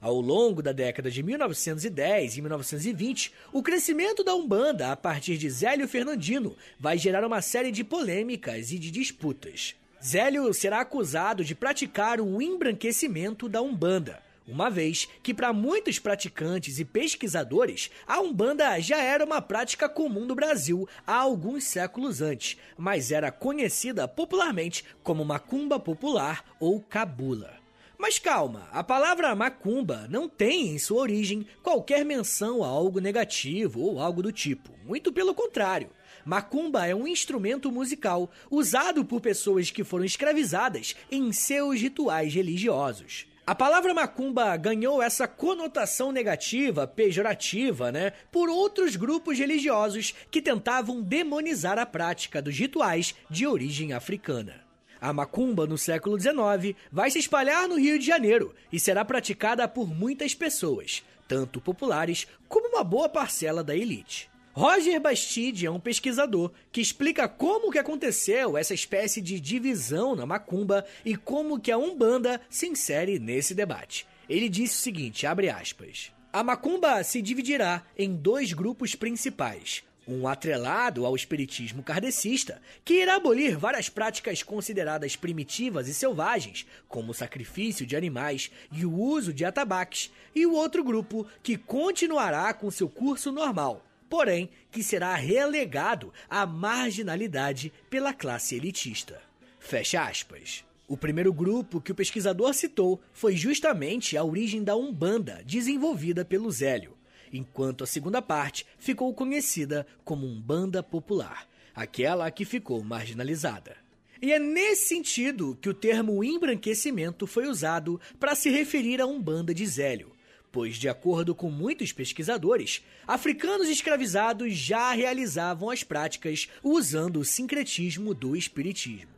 Ao 0.00 0.20
longo 0.20 0.62
da 0.62 0.72
década 0.72 1.10
de 1.10 1.22
1910 1.22 2.36
e 2.36 2.42
1920, 2.42 3.32
o 3.52 3.62
crescimento 3.62 4.24
da 4.24 4.34
Umbanda 4.34 4.90
a 4.92 4.96
partir 4.96 5.36
de 5.36 5.48
Zélio 5.48 5.88
Fernandino 5.88 6.56
vai 6.78 6.98
gerar 6.98 7.24
uma 7.24 7.40
série 7.40 7.70
de 7.70 7.84
polêmicas 7.84 8.72
e 8.72 8.78
de 8.78 8.90
disputas. 8.90 9.74
Zélio 10.04 10.52
será 10.52 10.80
acusado 10.80 11.44
de 11.44 11.54
praticar 11.54 12.20
um 12.20 12.40
embranquecimento 12.40 13.48
da 13.48 13.62
Umbanda, 13.62 14.22
uma 14.46 14.68
vez 14.68 15.08
que 15.22 15.32
para 15.32 15.54
muitos 15.54 15.98
praticantes 15.98 16.78
e 16.78 16.84
pesquisadores, 16.84 17.90
a 18.06 18.20
Umbanda 18.20 18.78
já 18.78 18.98
era 18.98 19.24
uma 19.24 19.40
prática 19.40 19.88
comum 19.88 20.26
no 20.26 20.34
Brasil 20.34 20.86
há 21.06 21.14
alguns 21.14 21.64
séculos 21.64 22.20
antes, 22.20 22.58
mas 22.76 23.10
era 23.10 23.32
conhecida 23.32 24.06
popularmente 24.06 24.84
como 25.02 25.24
macumba 25.24 25.80
popular 25.80 26.44
ou 26.60 26.78
cabula. 26.78 27.54
Mas 27.96 28.18
calma, 28.18 28.68
a 28.70 28.84
palavra 28.84 29.34
macumba 29.34 30.06
não 30.10 30.28
tem 30.28 30.74
em 30.74 30.78
sua 30.78 31.00
origem 31.00 31.46
qualquer 31.62 32.04
menção 32.04 32.62
a 32.62 32.66
algo 32.66 33.00
negativo 33.00 33.80
ou 33.80 33.98
algo 33.98 34.22
do 34.22 34.30
tipo. 34.30 34.72
Muito 34.84 35.10
pelo 35.10 35.34
contrário. 35.34 35.88
Macumba 36.22 36.86
é 36.86 36.94
um 36.94 37.06
instrumento 37.06 37.72
musical 37.72 38.30
usado 38.50 39.04
por 39.06 39.22
pessoas 39.22 39.70
que 39.70 39.84
foram 39.84 40.04
escravizadas 40.04 40.94
em 41.10 41.32
seus 41.32 41.80
rituais 41.80 42.34
religiosos. 42.34 43.26
A 43.46 43.54
palavra 43.54 43.92
macumba 43.92 44.56
ganhou 44.56 45.02
essa 45.02 45.28
conotação 45.28 46.10
negativa, 46.10 46.86
pejorativa, 46.86 47.92
né, 47.92 48.14
por 48.32 48.48
outros 48.48 48.96
grupos 48.96 49.38
religiosos 49.38 50.14
que 50.30 50.40
tentavam 50.40 51.02
demonizar 51.02 51.78
a 51.78 51.84
prática 51.84 52.40
dos 52.40 52.58
rituais 52.58 53.14
de 53.28 53.46
origem 53.46 53.92
africana. 53.92 54.64
A 54.98 55.12
macumba 55.12 55.66
no 55.66 55.76
século 55.76 56.18
XIX 56.18 56.74
vai 56.90 57.10
se 57.10 57.18
espalhar 57.18 57.68
no 57.68 57.78
Rio 57.78 57.98
de 57.98 58.06
Janeiro 58.06 58.54
e 58.72 58.80
será 58.80 59.04
praticada 59.04 59.68
por 59.68 59.86
muitas 59.86 60.34
pessoas, 60.34 61.04
tanto 61.28 61.60
populares 61.60 62.26
como 62.48 62.68
uma 62.68 62.82
boa 62.82 63.10
parcela 63.10 63.62
da 63.62 63.76
elite. 63.76 64.30
Roger 64.56 65.00
Bastide 65.00 65.66
é 65.66 65.70
um 65.70 65.80
pesquisador 65.80 66.52
que 66.70 66.80
explica 66.80 67.26
como 67.26 67.72
que 67.72 67.78
aconteceu 67.78 68.56
essa 68.56 68.72
espécie 68.72 69.20
de 69.20 69.40
divisão 69.40 70.14
na 70.14 70.24
macumba 70.24 70.86
e 71.04 71.16
como 71.16 71.58
que 71.58 71.72
a 71.72 71.76
Umbanda 71.76 72.40
se 72.48 72.68
insere 72.68 73.18
nesse 73.18 73.52
debate. 73.52 74.06
Ele 74.28 74.48
disse 74.48 74.76
o 74.76 74.82
seguinte, 74.82 75.26
abre 75.26 75.50
aspas: 75.50 76.12
A 76.32 76.44
macumba 76.44 77.02
se 77.02 77.20
dividirá 77.20 77.82
em 77.98 78.14
dois 78.14 78.52
grupos 78.52 78.94
principais. 78.94 79.82
Um 80.06 80.28
atrelado 80.28 81.04
ao 81.04 81.16
espiritismo 81.16 81.82
kardecista, 81.82 82.62
que 82.84 83.02
irá 83.02 83.16
abolir 83.16 83.58
várias 83.58 83.88
práticas 83.88 84.40
consideradas 84.44 85.16
primitivas 85.16 85.88
e 85.88 85.94
selvagens, 85.94 86.64
como 86.86 87.10
o 87.10 87.14
sacrifício 87.14 87.84
de 87.84 87.96
animais 87.96 88.52
e 88.70 88.86
o 88.86 88.94
uso 88.94 89.32
de 89.32 89.44
atabaques, 89.44 90.12
e 90.32 90.46
o 90.46 90.52
outro 90.52 90.84
grupo 90.84 91.26
que 91.42 91.56
continuará 91.56 92.54
com 92.54 92.70
seu 92.70 92.88
curso 92.88 93.32
normal, 93.32 93.84
porém 94.14 94.48
que 94.70 94.80
será 94.80 95.12
relegado 95.16 96.12
à 96.30 96.46
marginalidade 96.46 97.72
pela 97.90 98.14
classe 98.14 98.54
elitista. 98.54 99.20
Fecha 99.58 100.04
aspas. 100.04 100.64
O 100.86 100.96
primeiro 100.96 101.32
grupo 101.32 101.80
que 101.80 101.90
o 101.90 101.94
pesquisador 101.96 102.54
citou 102.54 103.02
foi 103.12 103.34
justamente 103.34 104.16
a 104.16 104.22
origem 104.22 104.62
da 104.62 104.76
Umbanda, 104.76 105.42
desenvolvida 105.44 106.24
pelo 106.24 106.48
Zélio. 106.48 106.96
enquanto 107.32 107.82
a 107.82 107.88
segunda 107.88 108.22
parte 108.22 108.64
ficou 108.78 109.12
conhecida 109.12 109.84
como 110.04 110.28
Umbanda 110.28 110.80
Popular, 110.80 111.48
aquela 111.74 112.30
que 112.30 112.44
ficou 112.44 112.84
marginalizada. 112.84 113.76
E 114.22 114.32
é 114.32 114.38
nesse 114.38 114.94
sentido 114.94 115.58
que 115.60 115.68
o 115.68 115.74
termo 115.74 116.22
embranquecimento 116.22 117.26
foi 117.26 117.48
usado 117.48 118.00
para 118.20 118.36
se 118.36 118.48
referir 118.48 119.00
a 119.00 119.06
Umbanda 119.06 119.52
de 119.52 119.66
Zélio, 119.66 120.13
pois, 120.54 120.76
de 120.76 120.88
acordo 120.88 121.34
com 121.34 121.50
muitos 121.50 121.90
pesquisadores, 121.90 122.80
africanos 123.08 123.68
escravizados 123.68 124.54
já 124.54 124.92
realizavam 124.92 125.68
as 125.68 125.82
práticas 125.82 126.48
usando 126.62 127.18
o 127.18 127.24
sincretismo 127.24 128.14
do 128.14 128.36
espiritismo. 128.36 129.10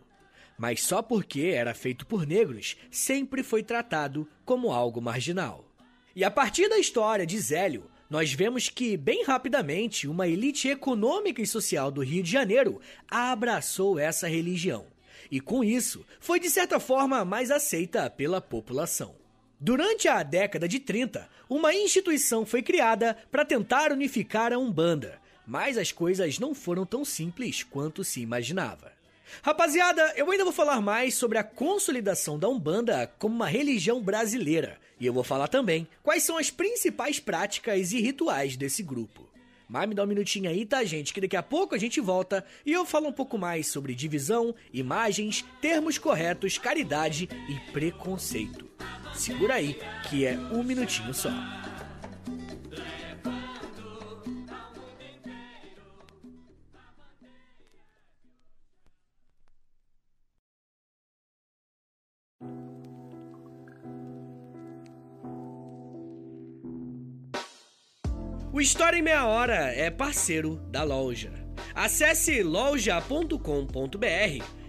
Mas 0.56 0.82
só 0.82 1.02
porque 1.02 1.42
era 1.42 1.74
feito 1.74 2.06
por 2.06 2.26
negros, 2.26 2.78
sempre 2.90 3.42
foi 3.42 3.62
tratado 3.62 4.26
como 4.46 4.72
algo 4.72 4.98
marginal. 4.98 5.70
E 6.14 6.24
a 6.24 6.30
partir 6.30 6.70
da 6.70 6.78
história 6.78 7.26
de 7.26 7.38
Zélio, 7.38 7.84
nós 8.08 8.32
vemos 8.32 8.70
que, 8.70 8.96
bem 8.96 9.22
rapidamente, 9.22 10.08
uma 10.08 10.26
elite 10.26 10.68
econômica 10.68 11.42
e 11.42 11.46
social 11.46 11.90
do 11.90 12.02
Rio 12.02 12.22
de 12.22 12.32
Janeiro 12.32 12.80
abraçou 13.10 13.98
essa 13.98 14.26
religião. 14.26 14.86
E 15.30 15.38
com 15.38 15.62
isso, 15.62 16.02
foi 16.18 16.40
de 16.40 16.48
certa 16.48 16.80
forma 16.80 17.26
mais 17.26 17.50
aceita 17.50 18.08
pela 18.08 18.40
população. 18.40 19.25
Durante 19.58 20.06
a 20.06 20.22
década 20.22 20.68
de 20.68 20.78
30, 20.78 21.26
uma 21.48 21.74
instituição 21.74 22.44
foi 22.44 22.62
criada 22.62 23.16
para 23.30 23.44
tentar 23.44 23.90
unificar 23.90 24.52
a 24.52 24.58
Umbanda, 24.58 25.18
mas 25.46 25.78
as 25.78 25.90
coisas 25.90 26.38
não 26.38 26.54
foram 26.54 26.84
tão 26.84 27.06
simples 27.06 27.62
quanto 27.62 28.04
se 28.04 28.20
imaginava. 28.20 28.92
Rapaziada, 29.42 30.12
eu 30.14 30.30
ainda 30.30 30.44
vou 30.44 30.52
falar 30.52 30.80
mais 30.82 31.14
sobre 31.14 31.38
a 31.38 31.42
consolidação 31.42 32.38
da 32.38 32.48
Umbanda 32.48 33.10
como 33.18 33.34
uma 33.34 33.48
religião 33.48 34.02
brasileira, 34.02 34.78
e 35.00 35.06
eu 35.06 35.12
vou 35.14 35.24
falar 35.24 35.48
também 35.48 35.88
quais 36.02 36.22
são 36.22 36.36
as 36.36 36.50
principais 36.50 37.18
práticas 37.18 37.92
e 37.92 38.00
rituais 38.00 38.58
desse 38.58 38.82
grupo. 38.82 39.26
Mas 39.66 39.88
me 39.88 39.94
dá 39.94 40.04
um 40.04 40.06
minutinho 40.06 40.50
aí, 40.50 40.66
tá, 40.66 40.84
gente? 40.84 41.14
Que 41.14 41.20
daqui 41.20 41.36
a 41.36 41.42
pouco 41.42 41.74
a 41.74 41.78
gente 41.78 41.98
volta 41.98 42.44
e 42.64 42.72
eu 42.72 42.84
falo 42.84 43.08
um 43.08 43.12
pouco 43.12 43.38
mais 43.38 43.66
sobre 43.68 43.94
divisão, 43.94 44.54
imagens, 44.72 45.44
termos 45.62 45.96
corretos, 45.96 46.58
caridade 46.58 47.28
e 47.48 47.72
preconceito. 47.72 48.65
Segura 49.16 49.54
aí, 49.54 49.80
que 50.08 50.26
é 50.26 50.36
um 50.36 50.62
minutinho 50.62 51.12
só. 51.12 51.30
O 68.52 68.60
História 68.60 68.98
em 68.98 69.02
Meia 69.02 69.26
Hora 69.26 69.70
é 69.74 69.90
parceiro 69.90 70.56
da 70.70 70.82
loja. 70.82 71.30
Acesse 71.74 72.42
loja.com.br, 72.42 73.36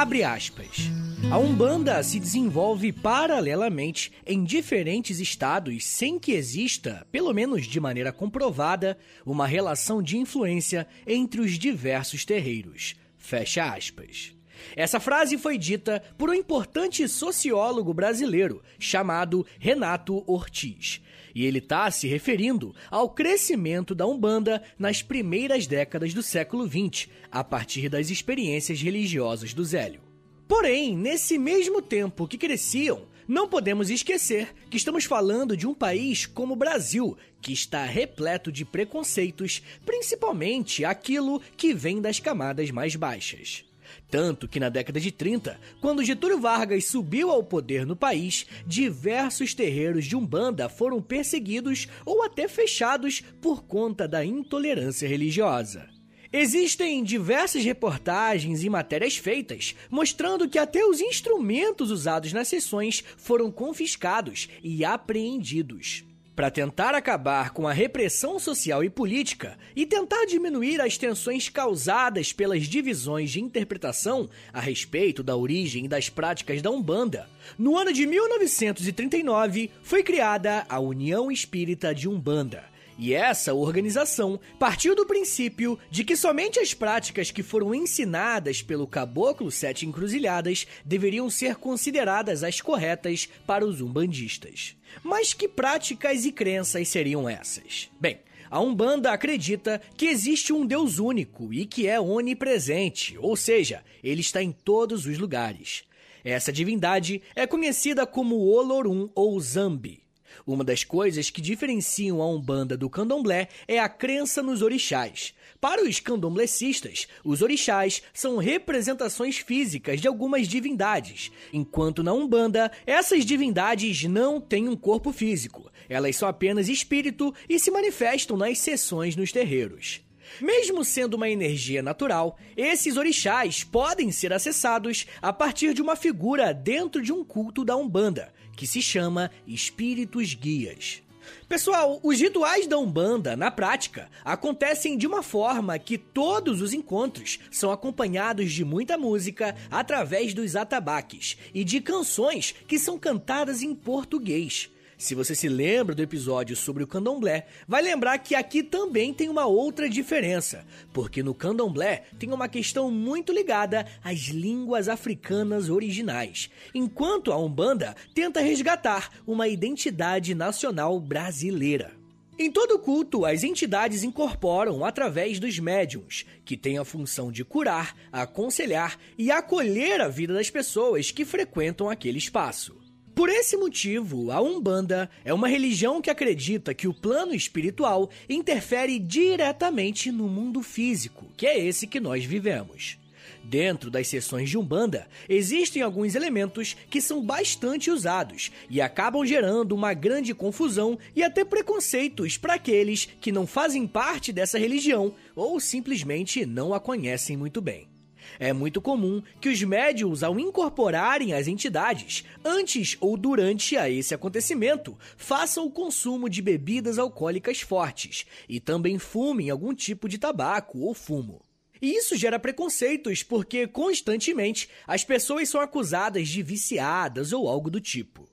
Abre 0.00 0.24
aspas. 0.24 0.90
A 1.30 1.36
Umbanda 1.36 2.02
se 2.02 2.18
desenvolve 2.18 2.90
paralelamente 2.90 4.10
em 4.26 4.42
diferentes 4.42 5.20
estados 5.20 5.84
sem 5.84 6.18
que 6.18 6.32
exista, 6.32 7.06
pelo 7.12 7.34
menos 7.34 7.66
de 7.66 7.78
maneira 7.78 8.10
comprovada, 8.10 8.96
uma 9.26 9.46
relação 9.46 10.02
de 10.02 10.16
influência 10.16 10.88
entre 11.06 11.42
os 11.42 11.58
diversos 11.58 12.24
terreiros. 12.24 12.94
Fecha 13.18 13.74
aspas. 13.74 14.34
Essa 14.74 14.98
frase 14.98 15.36
foi 15.36 15.58
dita 15.58 16.02
por 16.16 16.30
um 16.30 16.34
importante 16.34 17.06
sociólogo 17.06 17.92
brasileiro 17.92 18.62
chamado 18.78 19.46
Renato 19.58 20.24
Ortiz. 20.26 21.02
E 21.34 21.46
ele 21.46 21.58
está 21.58 21.90
se 21.90 22.06
referindo 22.06 22.74
ao 22.90 23.10
crescimento 23.10 23.94
da 23.94 24.06
Umbanda 24.06 24.62
nas 24.78 25.02
primeiras 25.02 25.66
décadas 25.66 26.12
do 26.14 26.22
século 26.22 26.66
XX, 26.66 27.08
a 27.30 27.42
partir 27.44 27.88
das 27.88 28.10
experiências 28.10 28.80
religiosas 28.80 29.54
do 29.54 29.64
Zélio. 29.64 30.00
Porém, 30.46 30.96
nesse 30.96 31.38
mesmo 31.38 31.80
tempo 31.80 32.26
que 32.26 32.36
cresciam, 32.36 33.06
não 33.28 33.48
podemos 33.48 33.90
esquecer 33.90 34.52
que 34.68 34.76
estamos 34.76 35.04
falando 35.04 35.56
de 35.56 35.64
um 35.64 35.72
país 35.72 36.26
como 36.26 36.54
o 36.54 36.56
Brasil, 36.56 37.16
que 37.40 37.52
está 37.52 37.84
repleto 37.84 38.50
de 38.50 38.64
preconceitos, 38.64 39.62
principalmente 39.86 40.84
aquilo 40.84 41.40
que 41.56 41.72
vem 41.72 42.00
das 42.00 42.18
camadas 42.18 42.72
mais 42.72 42.96
baixas. 42.96 43.64
Tanto 44.10 44.48
que 44.48 44.58
na 44.58 44.68
década 44.68 44.98
de 44.98 45.12
30, 45.12 45.58
quando 45.80 46.04
Getúlio 46.04 46.40
Vargas 46.40 46.86
subiu 46.86 47.30
ao 47.30 47.44
poder 47.44 47.86
no 47.86 47.94
país, 47.94 48.44
diversos 48.66 49.54
terreiros 49.54 50.04
de 50.04 50.16
Umbanda 50.16 50.68
foram 50.68 51.00
perseguidos 51.00 51.86
ou 52.04 52.24
até 52.24 52.48
fechados 52.48 53.22
por 53.40 53.62
conta 53.62 54.08
da 54.08 54.24
intolerância 54.24 55.08
religiosa. 55.08 55.88
Existem 56.32 57.02
diversas 57.02 57.64
reportagens 57.64 58.62
e 58.62 58.70
matérias 58.70 59.16
feitas 59.16 59.74
mostrando 59.90 60.48
que 60.48 60.58
até 60.58 60.84
os 60.84 61.00
instrumentos 61.00 61.90
usados 61.90 62.32
nas 62.32 62.48
sessões 62.48 63.04
foram 63.16 63.50
confiscados 63.50 64.48
e 64.62 64.84
apreendidos. 64.84 66.04
Para 66.34 66.50
tentar 66.50 66.94
acabar 66.94 67.50
com 67.50 67.66
a 67.66 67.72
repressão 67.72 68.38
social 68.38 68.82
e 68.82 68.88
política 68.88 69.58
e 69.76 69.84
tentar 69.84 70.24
diminuir 70.24 70.80
as 70.80 70.96
tensões 70.96 71.48
causadas 71.48 72.32
pelas 72.32 72.64
divisões 72.64 73.30
de 73.30 73.40
interpretação 73.40 74.28
a 74.52 74.60
respeito 74.60 75.22
da 75.22 75.36
origem 75.36 75.84
e 75.84 75.88
das 75.88 76.08
práticas 76.08 76.62
da 76.62 76.70
Umbanda, 76.70 77.28
no 77.58 77.76
ano 77.76 77.92
de 77.92 78.06
1939 78.06 79.70
foi 79.82 80.02
criada 80.02 80.64
a 80.68 80.78
União 80.78 81.30
Espírita 81.30 81.94
de 81.94 82.08
Umbanda. 82.08 82.64
E 83.02 83.14
essa 83.14 83.54
organização 83.54 84.38
partiu 84.58 84.94
do 84.94 85.06
princípio 85.06 85.78
de 85.90 86.04
que 86.04 86.14
somente 86.14 86.60
as 86.60 86.74
práticas 86.74 87.30
que 87.30 87.42
foram 87.42 87.74
ensinadas 87.74 88.60
pelo 88.60 88.86
Caboclo 88.86 89.50
Sete 89.50 89.86
Encruzilhadas 89.86 90.66
deveriam 90.84 91.30
ser 91.30 91.56
consideradas 91.56 92.44
as 92.44 92.60
corretas 92.60 93.26
para 93.46 93.64
os 93.64 93.80
umbandistas. 93.80 94.76
Mas 95.02 95.32
que 95.32 95.48
práticas 95.48 96.26
e 96.26 96.30
crenças 96.30 96.88
seriam 96.88 97.26
essas? 97.26 97.88
Bem, 97.98 98.18
a 98.50 98.60
Umbanda 98.60 99.12
acredita 99.12 99.80
que 99.96 100.04
existe 100.04 100.52
um 100.52 100.66
Deus 100.66 100.98
único 100.98 101.54
e 101.54 101.64
que 101.64 101.86
é 101.88 101.98
onipresente, 101.98 103.16
ou 103.16 103.34
seja, 103.34 103.82
ele 104.04 104.20
está 104.20 104.42
em 104.42 104.52
todos 104.52 105.06
os 105.06 105.16
lugares. 105.16 105.84
Essa 106.22 106.52
divindade 106.52 107.22
é 107.34 107.46
conhecida 107.46 108.06
como 108.06 108.36
Olorum 108.36 109.08
ou 109.14 109.40
Zambi. 109.40 109.99
Uma 110.46 110.64
das 110.64 110.84
coisas 110.84 111.30
que 111.30 111.40
diferenciam 111.40 112.20
a 112.20 112.26
Umbanda 112.26 112.76
do 112.76 112.90
Candomblé 112.90 113.48
é 113.66 113.78
a 113.78 113.88
crença 113.88 114.42
nos 114.42 114.62
orixás. 114.62 115.34
Para 115.60 115.84
os 115.84 116.00
candomblecistas, 116.00 117.06
os 117.22 117.42
orixás 117.42 118.02
são 118.14 118.38
representações 118.38 119.38
físicas 119.38 120.00
de 120.00 120.08
algumas 120.08 120.48
divindades, 120.48 121.30
enquanto 121.52 122.02
na 122.02 122.12
Umbanda, 122.12 122.72
essas 122.86 123.24
divindades 123.24 124.04
não 124.04 124.40
têm 124.40 124.68
um 124.68 124.76
corpo 124.76 125.12
físico. 125.12 125.70
Elas 125.88 126.16
são 126.16 126.28
apenas 126.28 126.68
espírito 126.68 127.34
e 127.48 127.58
se 127.58 127.70
manifestam 127.70 128.36
nas 128.36 128.58
sessões 128.58 129.16
nos 129.16 129.32
terreiros. 129.32 130.02
Mesmo 130.40 130.84
sendo 130.84 131.14
uma 131.14 131.28
energia 131.28 131.82
natural, 131.82 132.38
esses 132.56 132.96
orixás 132.96 133.64
podem 133.64 134.12
ser 134.12 134.32
acessados 134.32 135.06
a 135.20 135.32
partir 135.32 135.74
de 135.74 135.82
uma 135.82 135.96
figura 135.96 136.54
dentro 136.54 137.02
de 137.02 137.12
um 137.12 137.24
culto 137.24 137.64
da 137.64 137.76
Umbanda, 137.76 138.32
que 138.60 138.66
se 138.66 138.82
chama 138.82 139.30
espíritos 139.46 140.34
guias. 140.34 141.02
Pessoal, 141.48 141.98
os 142.02 142.20
rituais 142.20 142.66
da 142.66 142.76
Umbanda, 142.76 143.34
na 143.34 143.50
prática, 143.50 144.10
acontecem 144.22 144.98
de 144.98 145.06
uma 145.06 145.22
forma 145.22 145.78
que 145.78 145.96
todos 145.96 146.60
os 146.60 146.74
encontros 146.74 147.38
são 147.50 147.72
acompanhados 147.72 148.52
de 148.52 148.62
muita 148.62 148.98
música 148.98 149.56
através 149.70 150.34
dos 150.34 150.56
atabaques 150.56 151.38
e 151.54 151.64
de 151.64 151.80
canções 151.80 152.54
que 152.68 152.78
são 152.78 152.98
cantadas 152.98 153.62
em 153.62 153.74
português. 153.74 154.68
Se 155.00 155.14
você 155.14 155.34
se 155.34 155.48
lembra 155.48 155.94
do 155.94 156.02
episódio 156.02 156.54
sobre 156.54 156.84
o 156.84 156.86
candomblé, 156.86 157.46
vai 157.66 157.80
lembrar 157.80 158.18
que 158.18 158.34
aqui 158.34 158.62
também 158.62 159.14
tem 159.14 159.30
uma 159.30 159.46
outra 159.46 159.88
diferença, 159.88 160.62
porque 160.92 161.22
no 161.22 161.32
candomblé 161.32 162.04
tem 162.18 162.30
uma 162.30 162.50
questão 162.50 162.90
muito 162.90 163.32
ligada 163.32 163.86
às 164.04 164.24
línguas 164.24 164.90
africanas 164.90 165.70
originais, 165.70 166.50
enquanto 166.74 167.32
a 167.32 167.38
Umbanda 167.38 167.96
tenta 168.14 168.42
resgatar 168.42 169.10
uma 169.26 169.48
identidade 169.48 170.34
nacional 170.34 171.00
brasileira. 171.00 171.92
Em 172.38 172.52
todo 172.52 172.78
culto, 172.78 173.24
as 173.24 173.42
entidades 173.42 174.04
incorporam 174.04 174.84
através 174.84 175.40
dos 175.40 175.58
médiums, 175.58 176.26
que 176.44 176.58
têm 176.58 176.76
a 176.76 176.84
função 176.84 177.32
de 177.32 177.42
curar, 177.42 177.96
aconselhar 178.12 178.98
e 179.16 179.30
acolher 179.30 180.02
a 180.02 180.08
vida 180.08 180.34
das 180.34 180.50
pessoas 180.50 181.10
que 181.10 181.24
frequentam 181.24 181.88
aquele 181.88 182.18
espaço. 182.18 182.79
Por 183.14 183.28
esse 183.28 183.56
motivo, 183.56 184.30
a 184.30 184.40
Umbanda 184.40 185.10
é 185.24 185.34
uma 185.34 185.48
religião 185.48 186.00
que 186.00 186.10
acredita 186.10 186.72
que 186.72 186.88
o 186.88 186.94
plano 186.94 187.34
espiritual 187.34 188.08
interfere 188.28 188.98
diretamente 188.98 190.10
no 190.10 190.28
mundo 190.28 190.62
físico, 190.62 191.26
que 191.36 191.46
é 191.46 191.58
esse 191.58 191.86
que 191.86 192.00
nós 192.00 192.24
vivemos. 192.24 192.98
Dentro 193.42 193.90
das 193.90 194.06
sessões 194.06 194.48
de 194.48 194.58
Umbanda, 194.58 195.08
existem 195.28 195.82
alguns 195.82 196.14
elementos 196.14 196.76
que 196.88 197.00
são 197.00 197.24
bastante 197.24 197.90
usados 197.90 198.50
e 198.68 198.80
acabam 198.80 199.24
gerando 199.24 199.72
uma 199.72 199.94
grande 199.94 200.34
confusão 200.34 200.98
e 201.16 201.22
até 201.22 201.44
preconceitos 201.44 202.36
para 202.36 202.54
aqueles 202.54 203.08
que 203.20 203.32
não 203.32 203.46
fazem 203.46 203.86
parte 203.86 204.32
dessa 204.32 204.58
religião 204.58 205.14
ou 205.34 205.58
simplesmente 205.58 206.44
não 206.44 206.74
a 206.74 206.80
conhecem 206.80 207.36
muito 207.36 207.60
bem. 207.60 207.89
É 208.38 208.52
muito 208.52 208.80
comum 208.80 209.22
que 209.40 209.48
os 209.48 209.62
médios, 209.62 210.22
ao 210.22 210.38
incorporarem 210.38 211.32
as 211.32 211.46
entidades, 211.46 212.24
antes 212.44 212.96
ou 213.00 213.16
durante 213.16 213.76
a 213.76 213.88
esse 213.88 214.14
acontecimento, 214.14 214.96
façam 215.16 215.66
o 215.66 215.70
consumo 215.70 216.28
de 216.28 216.42
bebidas 216.42 216.98
alcoólicas 216.98 217.60
fortes 217.60 218.26
e 218.48 218.60
também 218.60 218.98
fumem 218.98 219.50
algum 219.50 219.74
tipo 219.74 220.08
de 220.08 220.18
tabaco 220.18 220.80
ou 220.80 220.94
fumo. 220.94 221.42
E 221.82 221.96
isso 221.96 222.16
gera 222.16 222.38
preconceitos 222.38 223.22
porque 223.22 223.66
constantemente 223.66 224.68
as 224.86 225.02
pessoas 225.02 225.48
são 225.48 225.60
acusadas 225.60 226.28
de 226.28 226.42
viciadas 226.42 227.32
ou 227.32 227.48
algo 227.48 227.70
do 227.70 227.80
tipo. 227.80 228.28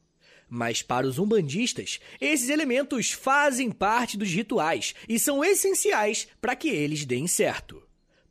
Mas 0.49 0.81
para 0.81 1.07
os 1.07 1.19
umbandistas, 1.19 1.99
esses 2.21 2.49
elementos 2.49 3.12
fazem 3.12 3.69
parte 3.69 4.17
dos 4.17 4.29
rituais 4.29 4.95
e 5.07 5.19
são 5.19 5.43
essenciais 5.43 6.27
para 6.39 6.55
que 6.55 6.69
eles 6.69 7.05
deem 7.05 7.27
certo. 7.27 7.83